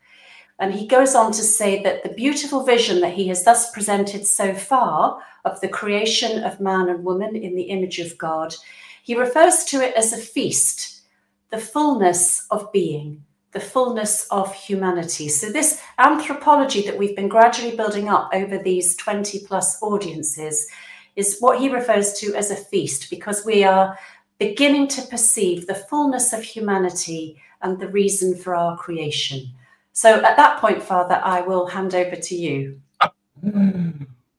And 0.59 0.73
he 0.73 0.85
goes 0.85 1.15
on 1.15 1.31
to 1.31 1.41
say 1.41 1.81
that 1.83 2.03
the 2.03 2.09
beautiful 2.09 2.63
vision 2.63 2.99
that 3.01 3.13
he 3.13 3.27
has 3.29 3.43
thus 3.43 3.71
presented 3.71 4.27
so 4.27 4.53
far 4.53 5.19
of 5.43 5.59
the 5.59 5.67
creation 5.67 6.43
of 6.43 6.59
man 6.59 6.87
and 6.87 7.03
woman 7.03 7.35
in 7.35 7.55
the 7.55 7.63
image 7.63 7.99
of 7.99 8.17
God, 8.17 8.55
he 9.03 9.15
refers 9.15 9.63
to 9.65 9.81
it 9.81 9.95
as 9.95 10.13
a 10.13 10.17
feast, 10.17 11.01
the 11.49 11.57
fullness 11.57 12.45
of 12.51 12.71
being, 12.71 13.23
the 13.53 13.59
fullness 13.59 14.27
of 14.29 14.53
humanity. 14.53 15.29
So, 15.29 15.51
this 15.51 15.81
anthropology 15.97 16.83
that 16.83 16.97
we've 16.97 17.15
been 17.15 17.27
gradually 17.27 17.75
building 17.75 18.07
up 18.07 18.29
over 18.33 18.59
these 18.59 18.95
20 18.97 19.39
plus 19.47 19.81
audiences 19.81 20.67
is 21.15 21.37
what 21.39 21.59
he 21.59 21.69
refers 21.69 22.13
to 22.19 22.35
as 22.35 22.51
a 22.51 22.55
feast 22.55 23.09
because 23.09 23.43
we 23.45 23.63
are 23.63 23.97
beginning 24.41 24.87
to 24.87 25.03
perceive 25.03 25.67
the 25.67 25.75
fullness 25.75 26.33
of 26.33 26.41
humanity 26.41 27.39
and 27.61 27.79
the 27.79 27.87
reason 27.87 28.35
for 28.35 28.55
our 28.55 28.75
creation. 28.75 29.47
So 29.93 30.15
at 30.15 30.35
that 30.35 30.59
point, 30.59 30.81
Father, 30.81 31.21
I 31.23 31.41
will 31.41 31.67
hand 31.67 31.93
over 31.93 32.15
to 32.15 32.35
you. 32.35 32.81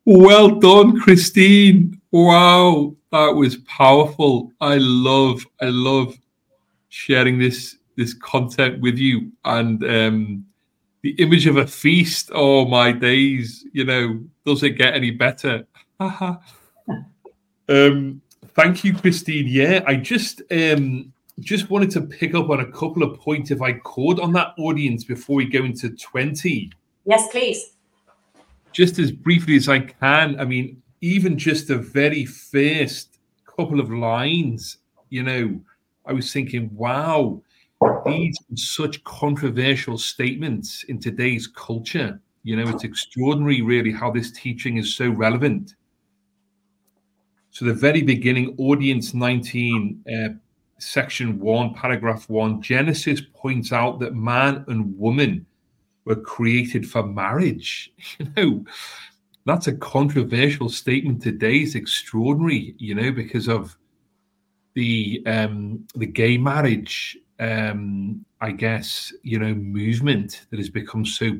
Well 0.04 0.58
done, 0.58 0.98
Christine. 0.98 2.00
Wow, 2.10 2.96
that 3.12 3.28
was 3.36 3.58
powerful. 3.58 4.50
I 4.60 4.78
love, 4.78 5.46
I 5.60 5.66
love 5.66 6.18
sharing 6.88 7.38
this 7.38 7.76
this 7.94 8.12
content 8.14 8.80
with 8.80 8.98
you 8.98 9.30
and 9.44 9.84
um, 9.84 10.46
the 11.02 11.10
image 11.10 11.46
of 11.46 11.58
a 11.58 11.66
feast. 11.66 12.32
Oh 12.34 12.64
my 12.64 12.90
days! 12.90 13.64
You 13.72 13.84
know, 13.84 14.20
does 14.44 14.64
it 14.64 14.70
get 14.70 14.94
any 14.94 15.12
better? 15.12 15.64
um, 16.00 16.40
thank 18.48 18.84
you, 18.84 18.94
Christine. 18.94 19.46
Yeah, 19.48 19.82
I 19.86 19.96
just 19.96 20.42
um, 20.50 21.12
just 21.40 21.70
wanted 21.70 21.90
to 21.92 22.02
pick 22.02 22.34
up 22.34 22.50
on 22.50 22.60
a 22.60 22.70
couple 22.70 23.02
of 23.02 23.18
points, 23.18 23.50
if 23.50 23.62
I 23.62 23.74
could, 23.84 24.20
on 24.20 24.32
that 24.34 24.54
audience 24.58 25.04
before 25.04 25.36
we 25.36 25.46
go 25.46 25.64
into 25.64 25.90
20. 25.90 26.70
Yes, 27.04 27.28
please. 27.30 27.72
Just 28.72 28.98
as 28.98 29.10
briefly 29.10 29.56
as 29.56 29.68
I 29.68 29.80
can. 29.80 30.38
I 30.38 30.44
mean, 30.44 30.82
even 31.00 31.36
just 31.36 31.68
the 31.68 31.76
very 31.76 32.24
first 32.24 33.18
couple 33.44 33.80
of 33.80 33.90
lines, 33.90 34.78
you 35.10 35.22
know, 35.22 35.60
I 36.06 36.12
was 36.12 36.32
thinking, 36.32 36.70
wow, 36.74 37.42
these 38.06 38.36
are 38.50 38.56
such 38.56 39.02
controversial 39.04 39.98
statements 39.98 40.84
in 40.84 40.98
today's 40.98 41.46
culture. 41.46 42.20
You 42.44 42.56
know, 42.56 42.68
it's 42.68 42.84
extraordinary, 42.84 43.62
really, 43.62 43.92
how 43.92 44.10
this 44.10 44.30
teaching 44.32 44.76
is 44.76 44.94
so 44.96 45.10
relevant. 45.10 45.74
So, 47.52 47.66
the 47.66 47.74
very 47.74 48.00
beginning, 48.00 48.54
audience 48.58 49.12
19, 49.12 50.04
uh, 50.10 50.28
section 50.78 51.38
1, 51.38 51.74
paragraph 51.74 52.28
1, 52.30 52.62
Genesis 52.62 53.20
points 53.34 53.72
out 53.74 54.00
that 54.00 54.14
man 54.14 54.64
and 54.68 54.98
woman 54.98 55.44
were 56.06 56.16
created 56.16 56.88
for 56.88 57.06
marriage. 57.06 57.92
You 58.18 58.26
know, 58.36 58.64
that's 59.44 59.66
a 59.66 59.74
controversial 59.74 60.70
statement 60.70 61.22
today. 61.22 61.58
It's 61.58 61.74
extraordinary, 61.74 62.74
you 62.78 62.94
know, 62.94 63.12
because 63.12 63.48
of 63.48 63.76
the 64.74 65.22
um 65.26 65.86
the 65.94 66.06
gay 66.06 66.38
marriage 66.38 67.18
um 67.38 68.24
I 68.40 68.52
guess, 68.52 69.12
you 69.22 69.38
know, 69.38 69.54
movement 69.54 70.46
that 70.50 70.58
has 70.58 70.70
become 70.70 71.04
so 71.04 71.36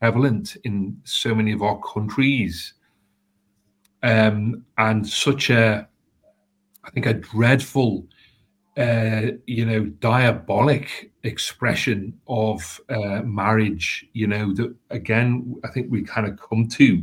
prevalent 0.00 0.58
in 0.64 1.00
so 1.04 1.34
many 1.34 1.52
of 1.52 1.62
our 1.62 1.80
countries. 1.80 2.74
Um 4.04 4.64
and 4.78 5.06
such 5.06 5.50
a 5.50 5.88
I 6.84 6.90
think 6.90 7.06
a 7.06 7.14
dreadful 7.14 8.06
uh, 8.76 9.26
you 9.46 9.64
know, 9.64 9.84
diabolic 9.84 11.12
expression 11.22 12.18
of 12.26 12.80
uh, 12.88 13.22
marriage, 13.22 14.06
you 14.12 14.26
know, 14.26 14.52
that 14.52 14.74
again, 14.90 15.54
I 15.64 15.68
think 15.68 15.90
we 15.90 16.02
kind 16.02 16.26
of 16.26 16.38
come 16.40 16.66
to. 16.70 17.02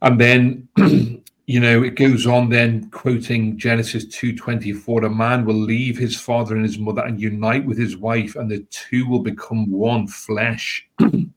And 0.00 0.18
then, 0.18 0.68
you 1.46 1.60
know, 1.60 1.82
it 1.82 1.96
goes 1.96 2.26
on 2.26 2.48
then 2.48 2.88
quoting 2.90 3.58
Genesis 3.58 4.06
2.24, 4.06 5.06
a 5.06 5.10
man 5.10 5.44
will 5.44 5.54
leave 5.54 5.98
his 5.98 6.18
father 6.18 6.54
and 6.54 6.64
his 6.64 6.78
mother 6.78 7.02
and 7.04 7.20
unite 7.20 7.66
with 7.66 7.76
his 7.76 7.96
wife 7.96 8.36
and 8.36 8.50
the 8.50 8.60
two 8.70 9.06
will 9.06 9.22
become 9.22 9.70
one 9.70 10.06
flesh. 10.06 10.88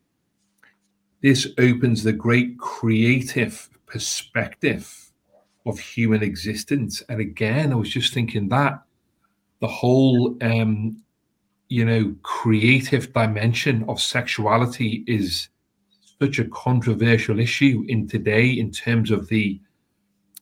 this 1.21 1.47
opens 1.57 2.03
the 2.03 2.13
great 2.13 2.57
creative 2.57 3.69
perspective 3.85 5.11
of 5.65 5.79
human 5.79 6.23
existence. 6.23 7.01
And 7.09 7.19
again, 7.19 7.71
I 7.71 7.75
was 7.75 7.89
just 7.89 8.13
thinking 8.13 8.49
that 8.49 8.81
the 9.59 9.67
whole, 9.67 10.37
um, 10.41 11.01
you 11.69 11.85
know, 11.85 12.15
creative 12.21 13.11
dimension 13.13 13.83
of 13.87 13.99
sexuality 14.01 15.03
is 15.07 15.49
such 16.21 16.39
a 16.39 16.45
controversial 16.45 17.39
issue 17.39 17.83
in 17.87 18.07
today 18.07 18.49
in 18.49 18.71
terms 18.71 19.11
of 19.11 19.27
the, 19.27 19.59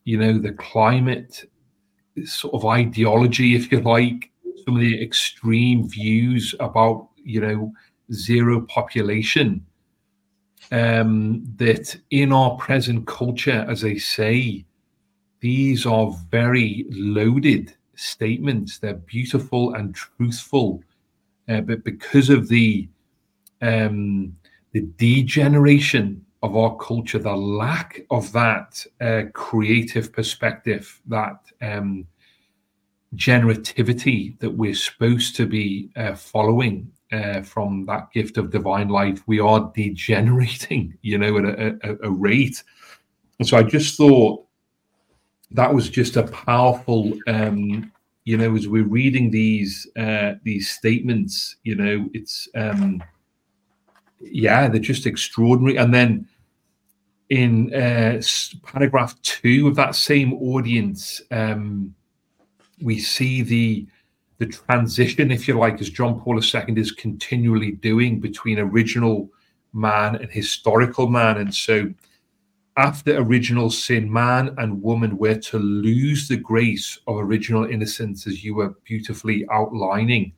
you 0.04 0.18
know, 0.18 0.38
the 0.38 0.52
climate 0.52 1.44
sort 2.24 2.54
of 2.54 2.64
ideology, 2.64 3.54
if 3.56 3.72
you 3.72 3.80
like, 3.80 4.30
some 4.64 4.76
of 4.76 4.80
the 4.80 5.02
extreme 5.02 5.88
views 5.88 6.54
about, 6.60 7.08
you 7.16 7.40
know, 7.40 7.72
zero 8.12 8.60
population. 8.62 9.65
Um, 10.72 11.44
that 11.56 11.96
in 12.10 12.32
our 12.32 12.56
present 12.56 13.06
culture, 13.06 13.64
as 13.68 13.84
I 13.84 13.96
say, 13.98 14.64
these 15.40 15.86
are 15.86 16.10
very 16.30 16.86
loaded 16.90 17.74
statements. 17.94 18.78
They're 18.78 18.94
beautiful 18.94 19.74
and 19.74 19.94
truthful, 19.94 20.82
uh, 21.48 21.60
but 21.60 21.84
because 21.84 22.30
of 22.30 22.48
the 22.48 22.88
um, 23.62 24.36
the 24.72 24.82
degeneration 24.98 26.24
of 26.42 26.56
our 26.56 26.76
culture, 26.76 27.18
the 27.18 27.36
lack 27.36 28.00
of 28.10 28.30
that 28.32 28.84
uh, 29.00 29.22
creative 29.32 30.12
perspective, 30.12 31.00
that 31.06 31.40
um, 31.62 32.06
generativity 33.14 34.38
that 34.40 34.50
we're 34.50 34.74
supposed 34.74 35.36
to 35.36 35.46
be 35.46 35.90
uh, 35.96 36.14
following 36.14 36.90
uh, 37.12 37.42
from 37.42 37.84
that 37.86 38.10
gift 38.12 38.36
of 38.36 38.50
divine 38.50 38.88
life, 38.88 39.22
we 39.26 39.40
are 39.40 39.70
degenerating, 39.74 40.96
you 41.02 41.18
know, 41.18 41.38
at 41.38 41.44
a, 41.44 41.78
a, 41.82 42.08
a 42.08 42.10
rate. 42.10 42.62
And 43.38 43.46
so 43.46 43.56
I 43.56 43.62
just 43.62 43.96
thought 43.96 44.44
that 45.50 45.72
was 45.72 45.88
just 45.88 46.16
a 46.16 46.24
powerful, 46.24 47.12
um, 47.26 47.92
you 48.24 48.36
know, 48.36 48.54
as 48.56 48.66
we're 48.66 48.84
reading 48.84 49.30
these 49.30 49.86
uh, 49.96 50.34
these 50.42 50.70
statements, 50.70 51.56
you 51.62 51.76
know, 51.76 52.08
it's 52.12 52.48
um, 52.54 53.02
yeah, 54.20 54.68
they're 54.68 54.80
just 54.80 55.06
extraordinary. 55.06 55.76
And 55.76 55.94
then 55.94 56.28
in 57.28 57.72
uh, 57.74 58.20
paragraph 58.64 59.20
two 59.22 59.68
of 59.68 59.76
that 59.76 59.94
same 59.94 60.34
audience, 60.34 61.20
um, 61.30 61.94
we 62.80 62.98
see 62.98 63.42
the 63.42 63.86
the 64.38 64.46
transition, 64.46 65.30
if 65.30 65.48
you 65.48 65.58
like, 65.58 65.80
as 65.80 65.90
John 65.90 66.20
Paul 66.20 66.40
II 66.42 66.80
is 66.80 66.92
continually 66.92 67.72
doing 67.72 68.20
between 68.20 68.58
original 68.58 69.30
man 69.72 70.16
and 70.16 70.30
historical 70.30 71.08
man. 71.08 71.38
And 71.38 71.54
so, 71.54 71.92
after 72.76 73.16
original 73.16 73.70
sin, 73.70 74.12
man 74.12 74.54
and 74.58 74.82
woman 74.82 75.16
were 75.16 75.36
to 75.36 75.58
lose 75.58 76.28
the 76.28 76.36
grace 76.36 76.98
of 77.06 77.16
original 77.16 77.64
innocence, 77.64 78.26
as 78.26 78.44
you 78.44 78.54
were 78.54 78.76
beautifully 78.84 79.46
outlining, 79.50 80.32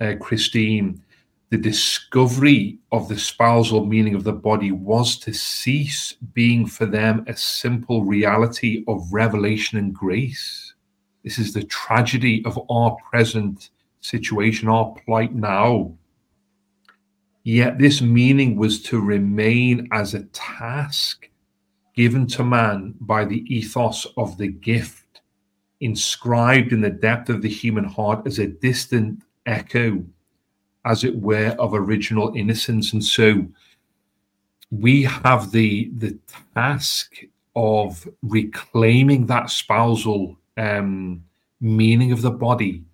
uh, 0.00 0.14
Christine. 0.20 1.02
The 1.50 1.56
discovery 1.56 2.78
of 2.92 3.08
the 3.08 3.18
spousal 3.18 3.86
meaning 3.86 4.14
of 4.14 4.22
the 4.22 4.34
body 4.34 4.70
was 4.70 5.16
to 5.20 5.32
cease 5.32 6.14
being 6.34 6.66
for 6.66 6.84
them 6.84 7.24
a 7.26 7.34
simple 7.34 8.04
reality 8.04 8.84
of 8.86 9.10
revelation 9.10 9.78
and 9.78 9.94
grace 9.94 10.67
this 11.28 11.38
is 11.38 11.52
the 11.52 11.64
tragedy 11.64 12.42
of 12.46 12.58
our 12.70 12.96
present 13.10 13.68
situation, 14.00 14.66
our 14.66 14.94
plight 15.04 15.34
now. 15.34 15.92
Yet 17.44 17.78
this 17.78 18.00
meaning 18.00 18.56
was 18.56 18.80
to 18.84 18.98
remain 18.98 19.90
as 19.92 20.14
a 20.14 20.24
task 20.32 21.28
given 21.94 22.26
to 22.28 22.44
man 22.44 22.94
by 23.00 23.26
the 23.26 23.44
ethos 23.54 24.06
of 24.16 24.38
the 24.38 24.48
gift, 24.48 25.20
inscribed 25.80 26.72
in 26.72 26.80
the 26.80 26.88
depth 26.88 27.28
of 27.28 27.42
the 27.42 27.50
human 27.50 27.84
heart 27.84 28.26
as 28.26 28.38
a 28.38 28.46
distant 28.46 29.22
echo, 29.44 30.02
as 30.86 31.04
it 31.04 31.14
were, 31.14 31.54
of 31.58 31.74
original 31.74 32.32
innocence. 32.34 32.94
And 32.94 33.04
so 33.04 33.46
we 34.70 35.02
have 35.02 35.52
the, 35.52 35.90
the 35.94 36.18
task 36.54 37.16
of 37.54 38.08
reclaiming 38.22 39.26
that 39.26 39.50
spousal 39.50 40.37
um, 40.58 41.24
meaning 41.60 42.12
of 42.12 42.22
the 42.22 42.30
body. 42.30 42.84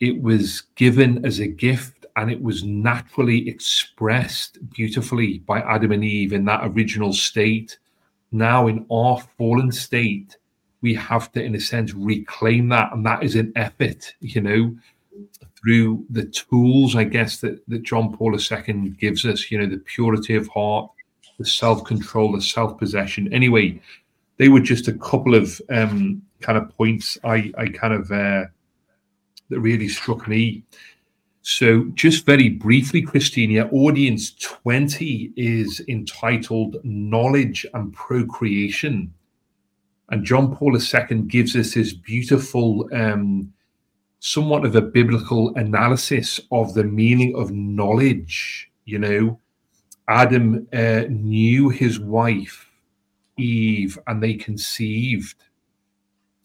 It 0.00 0.22
was 0.22 0.62
given 0.76 1.24
as 1.24 1.40
a 1.40 1.48
gift 1.48 2.06
and 2.16 2.30
it 2.30 2.40
was 2.40 2.62
naturally 2.62 3.48
expressed 3.48 4.58
beautifully 4.70 5.38
by 5.40 5.60
Adam 5.60 5.92
and 5.92 6.04
Eve 6.04 6.32
in 6.32 6.44
that 6.44 6.60
original 6.62 7.12
state. 7.12 7.78
Now, 8.30 8.68
in 8.68 8.86
our 8.90 9.20
fallen 9.36 9.72
state, 9.72 10.36
we 10.80 10.94
have 10.94 11.32
to, 11.32 11.42
in 11.42 11.54
a 11.54 11.60
sense, 11.60 11.92
reclaim 11.94 12.68
that. 12.68 12.92
And 12.92 13.04
that 13.06 13.24
is 13.24 13.34
an 13.34 13.52
effort, 13.56 14.14
you 14.20 14.40
know, 14.40 14.76
through 15.56 16.04
the 16.10 16.26
tools, 16.26 16.94
I 16.94 17.04
guess, 17.04 17.38
that, 17.38 17.66
that 17.68 17.82
John 17.82 18.14
Paul 18.16 18.36
II 18.38 18.90
gives 18.90 19.24
us, 19.24 19.50
you 19.50 19.58
know, 19.58 19.66
the 19.66 19.78
purity 19.78 20.36
of 20.36 20.46
heart, 20.48 20.90
the 21.38 21.44
self 21.44 21.84
control, 21.84 22.32
the 22.32 22.42
self 22.42 22.78
possession. 22.78 23.32
Anyway, 23.32 23.80
they 24.36 24.48
were 24.48 24.60
just 24.60 24.86
a 24.88 24.92
couple 24.92 25.34
of 25.34 25.60
um, 25.70 26.22
kind 26.44 26.58
of 26.58 26.68
points 26.76 27.18
I, 27.24 27.52
I 27.56 27.68
kind 27.68 27.94
of 27.94 28.10
uh, 28.12 28.44
that 29.48 29.60
really 29.60 29.88
struck 29.88 30.28
me. 30.28 30.62
So, 31.42 31.84
just 31.94 32.24
very 32.24 32.48
briefly, 32.48 33.02
Christina, 33.02 33.68
audience 33.70 34.34
20 34.40 35.32
is 35.36 35.82
entitled 35.88 36.76
Knowledge 36.84 37.66
and 37.74 37.92
Procreation. 37.92 39.12
And 40.10 40.24
John 40.24 40.54
Paul 40.56 40.76
II 40.76 41.22
gives 41.22 41.56
us 41.56 41.74
this 41.74 41.92
beautiful, 41.92 42.88
um, 42.92 43.52
somewhat 44.20 44.64
of 44.64 44.74
a 44.74 44.80
biblical 44.80 45.54
analysis 45.56 46.40
of 46.50 46.72
the 46.74 46.84
meaning 46.84 47.34
of 47.36 47.50
knowledge. 47.50 48.70
You 48.86 48.98
know, 48.98 49.40
Adam 50.08 50.66
uh, 50.72 51.04
knew 51.08 51.68
his 51.68 52.00
wife 52.00 52.70
Eve 53.36 53.98
and 54.06 54.22
they 54.22 54.34
conceived. 54.34 55.36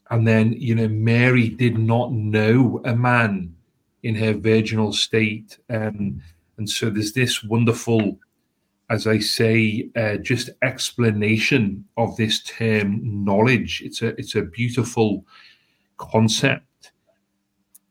And 0.10 0.28
then, 0.28 0.54
you 0.54 0.76
know, 0.76 0.88
Mary 0.88 1.50
did 1.50 1.78
not 1.78 2.12
know 2.12 2.82
a 2.84 2.96
man 2.96 3.56
in 4.04 4.16
her 4.16 4.34
virginal 4.34 4.92
state. 4.92 5.58
Um, 5.70 6.22
and 6.58 6.70
so 6.70 6.90
there's 6.90 7.14
this 7.14 7.44
wonderful, 7.44 8.18
as 8.90 9.06
I 9.06 9.20
say, 9.20 9.90
uh, 9.96 10.18
just 10.18 10.50
explanation 10.64 11.86
of 11.98 12.16
this 12.18 12.42
term 12.44 13.02
knowledge. 13.24 13.82
It's 13.86 14.02
a 14.02 14.08
it's 14.20 14.36
a 14.36 14.42
beautiful 14.42 15.26
concept. 15.98 16.92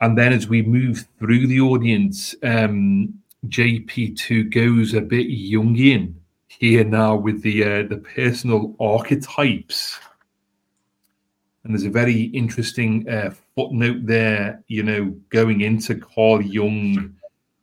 And 0.00 0.16
then 0.16 0.32
as 0.32 0.48
we 0.48 0.62
move 0.62 1.06
through 1.18 1.46
the 1.46 1.60
audience, 1.60 2.34
um, 2.42 3.14
JP2 3.46 4.52
goes 4.52 4.94
a 4.94 5.00
bit 5.00 5.28
Jungian 5.28 6.14
here 6.48 6.84
now 6.84 7.16
with 7.16 7.42
the 7.42 7.62
uh, 7.62 7.82
the 7.88 7.98
personal 7.98 8.74
archetypes. 8.80 9.98
And 11.68 11.76
there's 11.76 11.84
a 11.84 11.90
very 11.90 12.22
interesting 12.22 13.06
uh, 13.10 13.30
footnote 13.54 14.06
there, 14.06 14.64
you 14.68 14.82
know, 14.82 15.14
going 15.28 15.60
into 15.60 15.96
Carl 15.96 16.40
Jung 16.40 17.14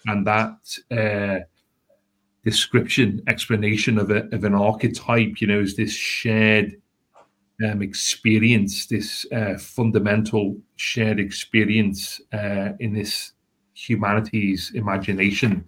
and 0.06 0.28
that 0.28 0.78
uh, 0.92 1.40
description, 2.44 3.24
explanation 3.28 3.98
of, 3.98 4.12
a, 4.12 4.28
of 4.32 4.44
an 4.44 4.54
archetype, 4.54 5.42
you 5.42 5.48
know, 5.48 5.60
is 5.60 5.76
this 5.76 5.92
shared 5.92 6.80
um, 7.66 7.82
experience, 7.82 8.86
this 8.86 9.26
uh, 9.32 9.58
fundamental 9.58 10.56
shared 10.76 11.20
experience 11.20 12.22
uh, 12.32 12.74
in 12.80 12.94
this 12.94 13.32
humanity's 13.74 14.72
imagination. 14.76 15.66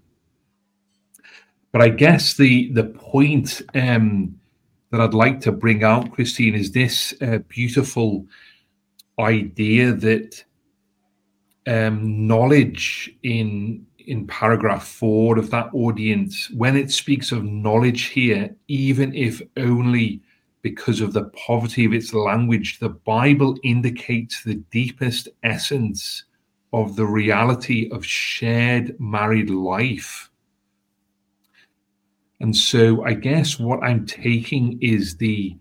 But 1.71 1.81
I 1.81 1.89
guess 1.89 2.35
the 2.35 2.71
the 2.73 2.83
point 2.83 3.63
um, 3.73 4.39
that 4.91 5.01
I'd 5.01 5.13
like 5.13 5.41
to 5.41 5.51
bring 5.51 5.83
out, 5.83 6.11
Christine, 6.11 6.55
is 6.55 6.71
this 6.71 7.13
uh, 7.21 7.39
beautiful 7.47 8.25
idea 9.19 9.93
that 9.93 10.43
um, 11.67 12.27
knowledge 12.27 13.13
in 13.23 13.85
in 14.07 14.25
paragraph 14.25 14.87
four 14.87 15.37
of 15.37 15.51
that 15.51 15.69
audience, 15.73 16.49
when 16.51 16.77
it 16.77 16.89
speaks 16.91 17.33
of 17.33 17.43
knowledge 17.43 18.05
here, 18.05 18.55
even 18.69 19.13
if 19.13 19.41
only 19.57 20.21
because 20.61 21.01
of 21.01 21.11
the 21.11 21.25
poverty 21.45 21.83
of 21.83 21.93
its 21.93 22.13
language, 22.13 22.79
the 22.79 22.89
Bible 22.89 23.57
indicates 23.63 24.43
the 24.43 24.55
deepest 24.71 25.27
essence 25.43 26.23
of 26.71 26.95
the 26.95 27.05
reality 27.05 27.89
of 27.91 28.05
shared 28.05 28.97
married 28.97 29.49
life 29.49 30.29
and 32.39 32.55
so 32.55 33.03
I 33.03 33.13
guess 33.13 33.59
what 33.59 33.83
I'm 33.83 34.05
taking 34.05 34.77
is 34.81 35.17
the 35.17 35.55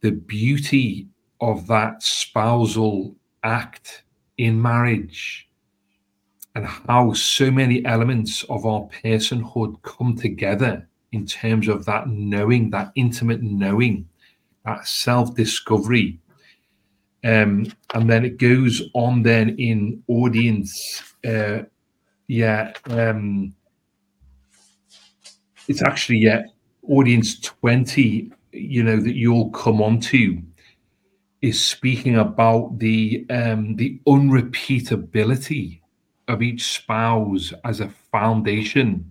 the 0.00 0.12
beauty 0.12 1.08
of 1.40 1.66
that 1.66 2.02
spousal 2.02 3.16
act 3.42 4.04
in 4.38 4.60
marriage 4.60 5.48
and 6.54 6.66
how 6.66 7.12
so 7.12 7.50
many 7.50 7.84
elements 7.84 8.44
of 8.44 8.64
our 8.64 8.88
personhood 9.02 9.80
come 9.82 10.16
together 10.16 10.88
in 11.12 11.26
terms 11.26 11.68
of 11.68 11.84
that 11.86 12.08
knowing, 12.08 12.70
that 12.70 12.92
intimate 12.94 13.42
knowing, 13.42 14.08
that 14.64 14.86
self 14.86 15.34
discovery. 15.34 16.18
Um, 17.24 17.72
and 17.94 18.08
then 18.08 18.24
it 18.24 18.38
goes 18.38 18.82
on 18.92 19.22
then 19.22 19.56
in 19.58 20.02
audience, 20.08 21.02
uh, 21.26 21.62
yeah, 22.28 22.72
um, 22.90 23.54
it's 25.68 25.82
actually 25.82 26.18
yeah, 26.18 26.44
audience 26.88 27.38
20, 27.40 28.30
you 28.52 28.82
know, 28.82 29.00
that 29.00 29.14
you'll 29.14 29.50
come 29.50 29.82
onto 29.82 30.40
is 31.42 31.62
speaking 31.62 32.16
about 32.16 32.78
the 32.78 33.26
um, 33.28 33.76
the 33.76 34.00
unrepeatability 34.06 35.80
of 36.28 36.40
each 36.40 36.72
spouse 36.72 37.52
as 37.64 37.80
a 37.80 37.88
foundation. 38.10 39.10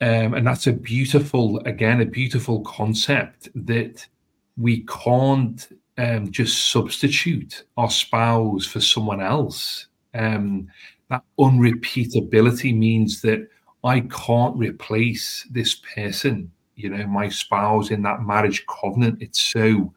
Um, 0.00 0.34
and 0.34 0.46
that's 0.46 0.66
a 0.66 0.72
beautiful, 0.72 1.58
again, 1.60 2.00
a 2.00 2.06
beautiful 2.06 2.60
concept 2.60 3.48
that 3.54 4.06
we 4.56 4.84
can't 4.84 5.66
um, 5.98 6.30
just 6.30 6.70
substitute 6.70 7.64
our 7.76 7.90
spouse 7.90 8.66
for 8.66 8.80
someone 8.80 9.20
else. 9.20 9.86
Um, 10.14 10.68
that 11.08 11.24
unrepeatability 11.40 12.76
means 12.76 13.20
that 13.22 13.48
I 13.86 14.00
can't 14.00 14.56
replace 14.56 15.46
this 15.50 15.76
person 15.94 16.50
you 16.76 16.90
know, 16.90 17.06
my 17.06 17.28
spouse 17.28 17.90
in 17.90 18.02
that 18.02 18.22
marriage 18.22 18.64
covenant. 18.66 19.20
It's 19.20 19.40
so 19.40 19.92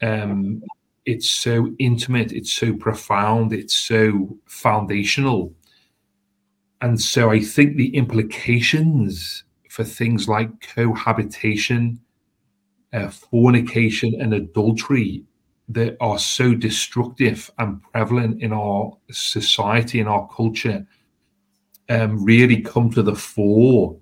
um 0.00 0.62
it's 1.04 1.28
so 1.28 1.74
intimate, 1.78 2.32
it's 2.32 2.52
so 2.52 2.74
profound, 2.74 3.52
it's 3.52 3.74
so 3.74 4.38
foundational. 4.46 5.52
And 6.80 6.98
so 7.00 7.30
I 7.30 7.40
think 7.40 7.76
the 7.76 7.94
implications 7.94 9.44
for 9.68 9.84
things 9.84 10.28
like 10.28 10.48
cohabitation, 10.74 12.00
uh, 12.92 13.08
fornication, 13.08 14.20
and 14.20 14.34
adultery 14.34 15.24
that 15.68 15.96
are 16.00 16.18
so 16.18 16.54
destructive 16.54 17.50
and 17.58 17.82
prevalent 17.92 18.42
in 18.42 18.52
our 18.52 18.96
society 19.10 20.00
in 20.00 20.06
our 20.08 20.28
culture 20.28 20.86
um, 21.90 22.24
really 22.24 22.62
come 22.62 22.90
to 22.90 23.02
the 23.02 23.14
fore. 23.14 23.96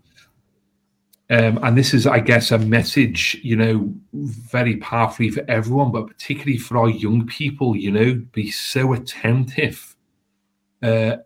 Um, 1.30 1.58
and 1.62 1.76
this 1.76 1.92
is, 1.92 2.06
I 2.06 2.20
guess, 2.20 2.52
a 2.52 2.58
message, 2.58 3.38
you 3.42 3.56
know, 3.56 3.92
very 4.12 4.76
powerfully 4.76 5.30
for 5.30 5.44
everyone, 5.48 5.90
but 5.90 6.06
particularly 6.06 6.58
for 6.58 6.78
our 6.78 6.88
young 6.88 7.26
people, 7.26 7.76
you 7.76 7.90
know, 7.90 8.14
be 8.32 8.50
so 8.50 8.92
attentive 8.92 9.96
uh, 10.82 11.16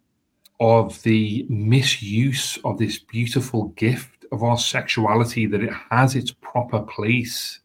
of 0.59 1.01
the 1.03 1.47
misuse 1.49 2.59
of 2.65 2.79
this 2.79 2.99
beautiful 2.99 3.69
gift 3.77 4.25
of 4.33 4.43
our 4.43 4.59
sexuality, 4.59 5.47
that 5.47 5.63
it 5.63 5.73
has 5.91 6.17
its 6.17 6.33
proper 6.33 6.81
place. 6.81 7.61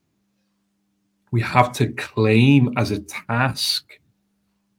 We 1.32 1.42
have 1.42 1.72
to 1.74 1.88
claim 1.94 2.74
as 2.78 2.92
a 2.92 3.00
task 3.00 4.00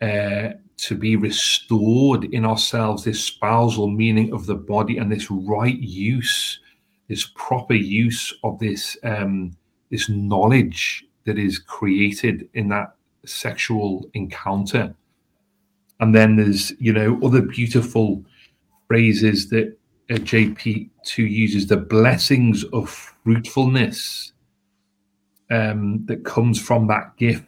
uh, 0.01 0.51
to 0.79 0.97
be 0.97 1.17
restored 1.17 2.25
in 2.25 2.45
ourselves 2.45 3.05
this 3.05 3.23
spousal 3.23 3.89
meaning 3.89 4.33
of 4.33 4.47
the 4.47 4.55
body 4.55 4.97
and 4.99 5.11
this 5.11 5.31
right 5.31 5.79
use, 5.79 6.61
this 7.09 7.31
proper 7.35 7.75
use 7.75 8.33
of 8.45 8.59
this 8.59 8.97
um, 9.03 9.57
this 9.91 10.09
knowledge 10.09 11.05
that 11.25 11.39
is 11.39 11.59
created 11.59 12.49
in 12.55 12.69
that 12.69 12.95
sexual 13.27 14.09
encounter. 14.15 14.95
And 16.01 16.15
then 16.15 16.37
there's 16.37 16.73
you 16.79 16.93
know 16.93 17.19
other 17.25 17.43
beautiful 17.43 18.25
phrases 18.87 19.51
that 19.51 19.77
uh, 20.11 20.15
JP2 20.15 21.19
uses 21.19 21.67
the 21.67 21.77
blessings 21.77 22.65
of 22.73 22.89
fruitfulness 22.89 24.33
um, 25.51 26.05
that 26.07 26.25
comes 26.25 26.61
from 26.61 26.87
that 26.87 27.17
gift. 27.17 27.45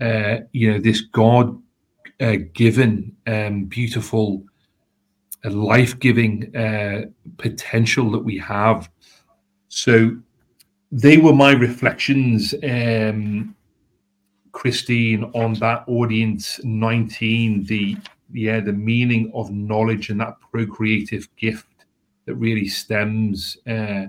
Uh, 0.00 0.38
you 0.52 0.72
know, 0.72 0.78
this 0.78 1.02
God 1.02 1.60
given, 2.52 3.16
um, 3.26 3.64
beautiful, 3.64 4.44
uh, 5.44 5.50
life 5.50 5.98
giving 5.98 6.54
uh, 6.54 7.02
potential 7.38 8.10
that 8.10 8.24
we 8.24 8.36
have. 8.38 8.90
So 9.68 10.16
they 10.92 11.16
were 11.16 11.32
my 11.32 11.52
reflections, 11.52 12.54
um, 12.62 13.54
Christine, 14.52 15.24
on 15.34 15.54
that 15.54 15.84
audience 15.86 16.60
19, 16.64 17.64
the 17.64 17.96
yeah, 18.32 18.60
the 18.60 18.72
meaning 18.72 19.30
of 19.34 19.50
knowledge 19.50 20.10
and 20.10 20.20
that 20.20 20.36
procreative 20.52 21.28
gift 21.36 21.66
that 22.26 22.34
really 22.36 22.68
stems 22.68 23.56
uh, 23.66 24.06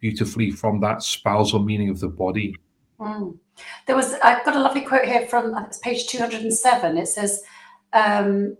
beautifully 0.00 0.50
from 0.50 0.80
that 0.80 1.02
spousal 1.02 1.60
meaning 1.60 1.88
of 1.88 2.00
the 2.00 2.08
body. 2.08 2.56
Mm. 3.00 3.38
There 3.86 3.96
was, 3.96 4.14
I've 4.22 4.44
got 4.44 4.56
a 4.56 4.60
lovely 4.60 4.82
quote 4.82 5.04
here 5.04 5.26
from 5.26 5.56
it's 5.64 5.78
page 5.78 6.06
207. 6.06 6.96
It 6.98 7.06
says, 7.06 7.42
um, 7.92 8.56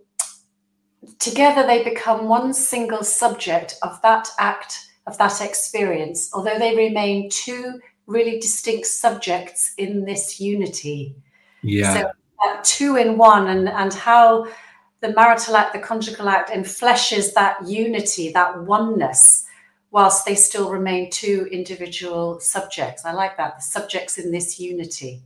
Together 1.18 1.66
they 1.66 1.82
become 1.84 2.28
one 2.28 2.52
single 2.52 3.04
subject 3.04 3.76
of 3.82 4.00
that 4.02 4.28
act, 4.38 4.88
of 5.06 5.16
that 5.18 5.40
experience, 5.40 6.30
although 6.34 6.58
they 6.58 6.76
remain 6.76 7.28
two 7.30 7.80
really 8.06 8.38
distinct 8.40 8.86
subjects 8.86 9.74
in 9.78 10.04
this 10.04 10.40
unity. 10.40 11.14
Yeah. 11.62 11.94
So, 11.94 12.10
uh, 12.44 12.60
two 12.62 12.96
in 12.96 13.16
one, 13.16 13.48
and, 13.48 13.68
and 13.68 13.92
how 13.92 14.46
the 15.00 15.12
marital 15.12 15.56
act, 15.56 15.72
the 15.72 15.78
conjugal 15.78 16.28
act, 16.28 16.50
enfleshes 16.50 17.32
that 17.34 17.66
unity, 17.66 18.32
that 18.32 18.62
oneness 18.64 19.44
whilst 19.90 20.26
they 20.26 20.34
still 20.34 20.70
remain 20.70 21.10
two 21.10 21.48
individual 21.50 22.40
subjects. 22.40 23.04
I 23.04 23.12
like 23.12 23.36
that. 23.36 23.56
The 23.56 23.62
subjects 23.62 24.18
in 24.18 24.32
this 24.32 24.60
unity. 24.60 25.22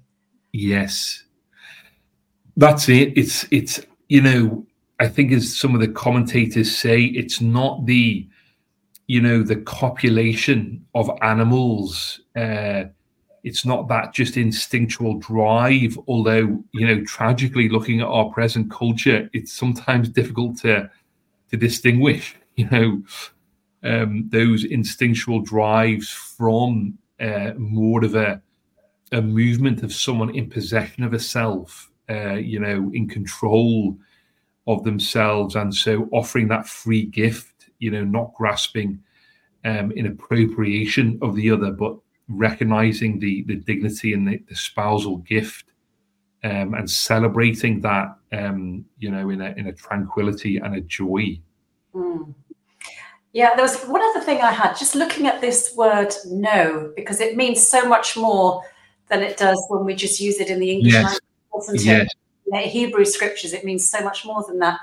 Yes. 0.53 1.25
That's 2.57 2.88
it. 2.88 3.16
It's 3.16 3.46
it's 3.51 3.81
you 4.09 4.20
know, 4.20 4.66
I 5.01 5.09
think 5.09 5.33
as 5.33 5.59
some 5.59 5.75
of 5.75 5.81
the 5.81 5.88
commentators 5.88 6.77
say, 6.77 7.03
it's 7.03 7.40
not 7.40 7.87
the 7.87 8.29
you 9.09 9.20
know, 9.20 9.42
the 9.42 9.57
copulation 9.57 10.85
of 10.94 11.11
animals. 11.22 12.20
Uh 12.37 12.85
it's 13.44 13.64
not 13.64 13.88
that 13.88 14.14
just 14.14 14.37
instinctual 14.37 15.18
drive, 15.18 15.98
although, 16.07 16.62
you 16.72 16.87
know, 16.87 17.03
tragically 17.05 17.68
looking 17.68 18.01
at 18.01 18.07
our 18.07 18.27
present 18.27 18.70
culture, 18.70 19.29
it's 19.33 19.53
sometimes 19.53 20.09
difficult 20.09 20.59
to 20.59 20.88
to 21.51 21.57
distinguish, 21.57 22.37
you 22.57 22.68
know, 22.70 23.03
um, 23.85 24.29
those 24.29 24.64
instinctual 24.64 25.40
drives 25.40 26.11
from 26.11 26.99
uh, 27.21 27.53
more 27.57 28.05
of 28.05 28.14
a, 28.14 28.40
a 29.12 29.21
movement 29.21 29.83
of 29.83 29.92
someone 29.92 30.35
in 30.35 30.49
possession 30.49 31.05
of 31.05 31.12
a 31.12 31.18
self, 31.18 31.90
uh, 32.09 32.35
you 32.35 32.59
know, 32.59 32.90
in 32.95 33.09
control 33.09 33.97
of 34.66 34.85
themselves, 34.85 35.57
and 35.57 35.75
so 35.75 36.09
offering 36.12 36.49
that 36.49 36.66
free 36.66 37.07
gift, 37.07 37.71
you 37.79 37.90
know, 37.90 38.05
not 38.05 38.33
grasping 38.35 39.01
um, 39.64 39.92
in 39.92 40.07
appropriation 40.07 41.18
of 41.23 41.35
the 41.35 41.51
other, 41.51 41.73
but 41.73 41.97
recognizing 42.29 43.18
the 43.18 43.42
the 43.45 43.57
dignity 43.57 44.12
and 44.12 44.27
the, 44.29 44.38
the 44.49 44.57
spousal 44.57 45.18
gift. 45.18 45.66
Um, 46.45 46.75
and 46.75 46.90
celebrating 46.90 47.83
that, 47.83 48.16
um, 48.33 48.85
you 48.99 49.12
know, 49.12 49.31
in 49.31 49.40
a 49.40 49.55
in 49.57 49.68
a 49.68 49.73
tranquility 49.73 50.57
and 50.57 50.75
a 50.75 50.81
joy. 50.81 51.38
Mm. 51.95 52.35
Yeah, 53.33 53.55
there 53.55 53.64
was 53.64 53.83
one 53.85 54.03
other 54.03 54.21
thing 54.21 54.42
I 54.42 54.53
had 54.53 54.75
just 54.75 54.95
looking 54.95 55.27
at 55.27 55.40
this 55.40 55.75
word 55.75 56.12
know, 56.27 56.92
because 56.95 57.21
it 57.21 57.37
means 57.37 57.66
so 57.66 57.88
much 57.88 58.16
more 58.16 58.62
than 59.09 59.23
it 59.23 59.37
does 59.37 59.62
when 59.68 59.85
we 59.85 59.95
just 59.95 60.21
use 60.21 60.38
it 60.38 60.49
in 60.49 60.61
the 60.61 60.71
English 60.71 60.92
yes. 60.92 61.18
language. 61.53 61.83
Yes. 61.83 62.09
In 62.47 62.68
Hebrew 62.68 63.07
scriptures, 63.07 63.55
it 63.55 63.64
means 63.64 63.88
so 63.88 64.01
much 64.03 64.27
more 64.27 64.45
than 64.47 64.59
that. 64.59 64.81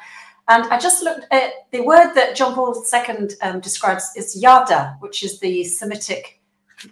And 0.48 0.64
I 0.66 0.80
just 0.80 1.04
looked 1.04 1.28
at 1.32 1.70
the 1.70 1.82
word 1.82 2.14
that 2.16 2.36
John 2.36 2.56
Paul 2.56 2.74
II 2.74 3.30
um, 3.44 3.60
describes 3.60 4.12
is 4.16 4.36
yada, 4.36 4.98
which 5.00 5.24
is 5.24 5.40
the 5.40 5.64
Semitic 5.64 6.42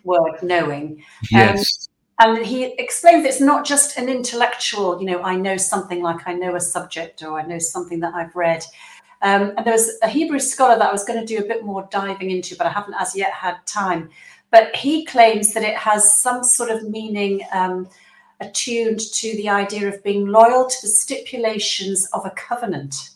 word 0.03 0.43
knowing. 0.43 1.03
Yes. 1.31 1.89
Um, 2.19 2.37
and 2.37 2.45
he 2.45 2.65
explains 2.79 3.25
it's 3.25 3.41
not 3.41 3.65
just 3.65 3.97
an 3.97 4.09
intellectual, 4.09 4.99
you 4.99 5.07
know, 5.07 5.21
I 5.23 5.35
know 5.35 5.57
something 5.57 6.01
like 6.01 6.27
I 6.27 6.33
know 6.33 6.55
a 6.55 6.59
subject 6.59 7.23
or 7.23 7.39
I 7.39 7.45
know 7.45 7.59
something 7.59 7.99
that 8.01 8.13
I've 8.13 8.35
read. 8.35 8.63
Um, 9.21 9.53
and 9.57 9.65
there 9.65 9.73
was 9.73 9.97
a 10.03 10.07
Hebrew 10.07 10.39
scholar 10.39 10.77
that 10.77 10.89
I 10.89 10.91
was 10.91 11.03
going 11.03 11.19
to 11.19 11.25
do 11.25 11.43
a 11.43 11.47
bit 11.47 11.65
more 11.65 11.87
diving 11.91 12.31
into, 12.31 12.55
but 12.55 12.67
I 12.67 12.71
haven't 12.71 12.95
as 12.99 13.15
yet 13.15 13.33
had 13.33 13.57
time. 13.65 14.09
But 14.51 14.75
he 14.75 15.05
claims 15.05 15.53
that 15.53 15.63
it 15.63 15.75
has 15.75 16.17
some 16.17 16.43
sort 16.43 16.69
of 16.69 16.89
meaning 16.89 17.41
um, 17.51 17.89
attuned 18.39 18.99
to 18.99 19.35
the 19.35 19.49
idea 19.49 19.87
of 19.87 20.03
being 20.03 20.27
loyal 20.27 20.67
to 20.67 20.81
the 20.81 20.87
stipulations 20.87 22.07
of 22.13 22.25
a 22.25 22.31
covenant. 22.31 23.09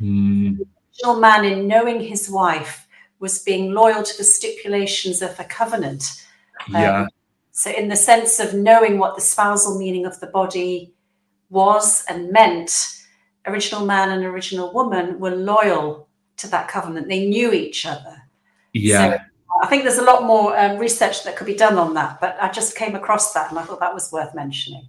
Mm. 0.00 0.58
The 0.58 0.66
original 1.06 1.20
man, 1.20 1.44
in 1.44 1.66
knowing 1.66 2.00
his 2.00 2.30
wife, 2.30 2.86
was 3.18 3.42
being 3.42 3.72
loyal 3.72 4.02
to 4.02 4.16
the 4.16 4.24
stipulations 4.24 5.22
of 5.22 5.38
a 5.40 5.44
covenant. 5.44 6.24
Yeah. 6.68 7.02
Um, 7.02 7.08
so, 7.52 7.70
in 7.72 7.88
the 7.88 7.96
sense 7.96 8.38
of 8.38 8.54
knowing 8.54 8.98
what 8.98 9.16
the 9.16 9.20
spousal 9.20 9.78
meaning 9.78 10.06
of 10.06 10.20
the 10.20 10.28
body 10.28 10.92
was 11.50 12.04
and 12.08 12.30
meant, 12.30 12.97
original 13.50 13.84
man 13.84 14.10
and 14.10 14.24
original 14.24 14.72
woman 14.72 15.18
were 15.18 15.34
loyal 15.34 16.08
to 16.38 16.48
that 16.48 16.68
covenant. 16.68 17.08
They 17.08 17.26
knew 17.26 17.52
each 17.52 17.86
other. 17.86 18.22
Yeah. 18.72 19.18
So 19.18 19.18
I 19.62 19.66
think 19.66 19.82
there's 19.84 19.98
a 19.98 20.04
lot 20.04 20.24
more 20.24 20.58
um, 20.58 20.78
research 20.78 21.24
that 21.24 21.36
could 21.36 21.46
be 21.46 21.54
done 21.54 21.78
on 21.78 21.94
that, 21.94 22.20
but 22.20 22.36
I 22.40 22.50
just 22.50 22.76
came 22.76 22.94
across 22.94 23.32
that 23.32 23.50
and 23.50 23.58
I 23.58 23.64
thought 23.64 23.80
that 23.80 23.94
was 23.94 24.12
worth 24.12 24.34
mentioning. 24.34 24.88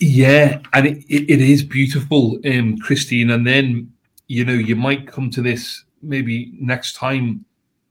Yeah, 0.00 0.60
and 0.72 0.86
it, 0.86 1.04
it, 1.08 1.30
it 1.30 1.40
is 1.40 1.62
beautiful, 1.62 2.38
um, 2.46 2.78
Christine. 2.78 3.30
And 3.30 3.46
then, 3.46 3.92
you 4.28 4.44
know, 4.44 4.54
you 4.54 4.74
might 4.74 5.06
come 5.06 5.30
to 5.30 5.42
this 5.42 5.84
maybe 6.02 6.54
next 6.58 6.96
time, 6.96 7.44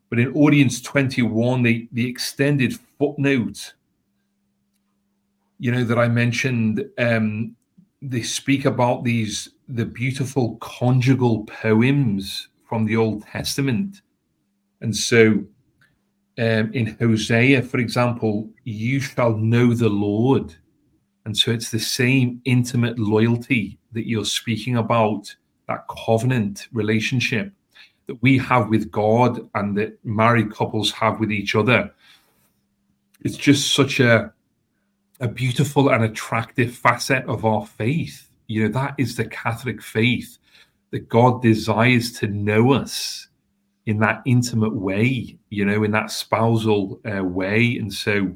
but 0.09 0.19
in 0.19 0.33
audience 0.33 0.81
21, 0.81 1.61
the, 1.61 1.87
the 1.91 2.09
extended 2.09 2.77
footnote, 2.97 3.73
you 5.59 5.71
know, 5.71 5.83
that 5.83 5.99
I 5.99 6.07
mentioned, 6.07 6.83
um, 6.97 7.55
they 8.01 8.23
speak 8.23 8.65
about 8.65 9.03
these 9.03 9.49
the 9.69 9.85
beautiful 9.85 10.55
conjugal 10.57 11.45
poems 11.45 12.49
from 12.67 12.85
the 12.85 12.97
Old 12.97 13.23
Testament. 13.25 14.01
And 14.81 14.95
so 14.95 15.43
um, 16.39 16.73
in 16.73 16.97
Hosea, 16.99 17.61
for 17.61 17.77
example, 17.77 18.49
you 18.63 18.99
shall 18.99 19.37
know 19.37 19.73
the 19.73 19.89
Lord. 19.89 20.55
And 21.25 21.37
so 21.37 21.51
it's 21.51 21.69
the 21.69 21.79
same 21.79 22.41
intimate 22.45 22.97
loyalty 22.97 23.77
that 23.91 24.07
you're 24.07 24.25
speaking 24.25 24.77
about, 24.77 25.35
that 25.67 25.85
covenant 25.87 26.67
relationship 26.73 27.53
that 28.07 28.21
we 28.23 28.39
have 28.39 28.69
with 28.69 28.89
God 28.89 29.47
and 29.53 29.77
that 29.77 30.03
married 30.03 30.51
couples 30.51 30.91
have 30.93 31.19
with 31.19 31.31
each 31.31 31.55
other. 31.55 31.91
it's 33.23 33.37
just 33.37 33.75
such 33.75 33.99
a 33.99 34.33
a 35.21 35.27
beautiful 35.27 35.89
and 35.89 36.03
attractive 36.03 36.73
facet 36.73 37.25
of 37.25 37.43
our 37.43 37.65
faith. 37.65 38.28
You 38.49 38.63
know, 38.63 38.73
that 38.73 38.95
is 38.97 39.15
the 39.15 39.25
Catholic 39.25 39.81
faith 39.81 40.37
that 40.91 41.07
God 41.07 41.41
desires 41.41 42.11
to 42.13 42.27
know 42.27 42.73
us 42.73 43.27
in 43.85 43.99
that 43.99 44.21
intimate 44.25 44.75
way, 44.75 45.37
you 45.49 45.65
know, 45.65 45.83
in 45.83 45.91
that 45.91 46.11
spousal 46.11 46.99
uh, 47.05 47.23
way. 47.23 47.77
And 47.77 47.93
so 47.93 48.35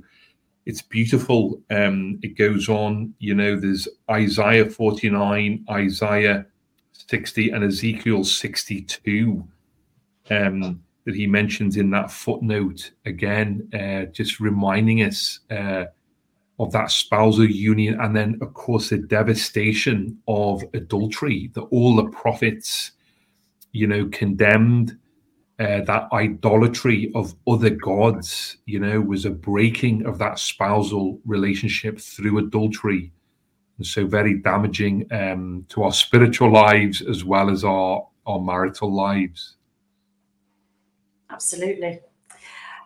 it's 0.66 0.84
beautiful. 0.84 1.60
Um, 1.72 2.20
it 2.22 2.38
goes 2.38 2.70
on, 2.70 3.14
you 3.18 3.34
know, 3.34 3.60
there's 3.60 3.88
Isaiah 4.10 4.70
49, 4.70 5.66
Isaiah 5.70 6.46
60, 6.92 7.50
and 7.50 7.64
Ezekiel 7.64 8.24
62 8.24 9.48
um, 10.30 10.84
that 11.06 11.16
he 11.16 11.28
mentions 11.28 11.76
in 11.76 11.90
that 11.90 12.12
footnote 12.12 12.92
again, 13.06 13.68
uh, 13.74 14.06
just 14.12 14.40
reminding 14.40 15.02
us 15.02 15.40
uh, 15.50 15.86
of 16.64 16.72
that 16.72 16.90
spousal 16.92 17.50
union. 17.50 18.00
And 18.00 18.16
then, 18.16 18.40
of 18.42 18.54
course, 18.54 18.90
the 18.90 18.98
devastation 18.98 20.18
of 20.28 20.64
adultery 20.74 21.52
that 21.54 21.64
all 21.64 21.96
the 21.96 22.06
prophets, 22.06 22.92
you 23.74 23.88
know, 23.88 24.08
condemned 24.08 24.98
uh, 25.60 25.82
that 25.82 26.08
idolatry 26.14 27.12
of 27.16 27.36
other 27.48 27.70
gods, 27.70 28.58
you 28.66 28.80
know, 28.80 29.00
was 29.00 29.26
a 29.26 29.30
breaking 29.30 30.06
of 30.06 30.18
that 30.18 30.40
spousal 30.40 31.20
relationship 31.26 32.00
through 32.00 32.40
adultery. 32.40 33.12
And 33.78 33.86
so 33.86 34.06
very 34.06 34.40
damaging 34.40 35.08
um, 35.12 35.66
to 35.70 35.84
our 35.84 35.94
spiritual 35.94 36.52
lives 36.52 37.02
as 37.02 37.24
well 37.26 37.50
as 37.50 37.64
our, 37.64 38.08
our 38.26 38.40
marital 38.40 38.94
lives. 38.94 39.58
Absolutely. 41.30 42.00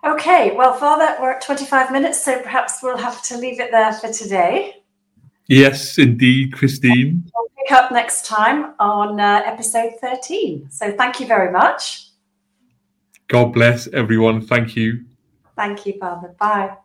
Okay, 0.07 0.55
well, 0.55 0.73
Father, 0.73 1.17
we're 1.19 1.31
at 1.31 1.41
25 1.41 1.91
minutes, 1.91 2.23
so 2.23 2.41
perhaps 2.41 2.81
we'll 2.81 2.95
have 2.95 3.21
to 3.23 3.37
leave 3.37 3.59
it 3.59 3.71
there 3.71 3.91
for 3.91 4.09
today. 4.09 4.81
Yes, 5.47 5.97
indeed, 5.97 6.53
Christine. 6.53 7.29
We'll 7.35 7.49
pick 7.57 7.73
up 7.73 7.91
next 7.91 8.25
time 8.25 8.73
on 8.79 9.19
uh, 9.19 9.41
episode 9.45 9.95
13. 9.99 10.71
So 10.71 10.93
thank 10.93 11.19
you 11.19 11.27
very 11.27 11.51
much. 11.51 12.07
God 13.27 13.51
bless 13.51 13.87
everyone. 13.87 14.39
Thank 14.39 14.77
you. 14.77 15.03
Thank 15.57 15.85
you, 15.85 15.97
Father. 15.99 16.33
Bye. 16.39 16.77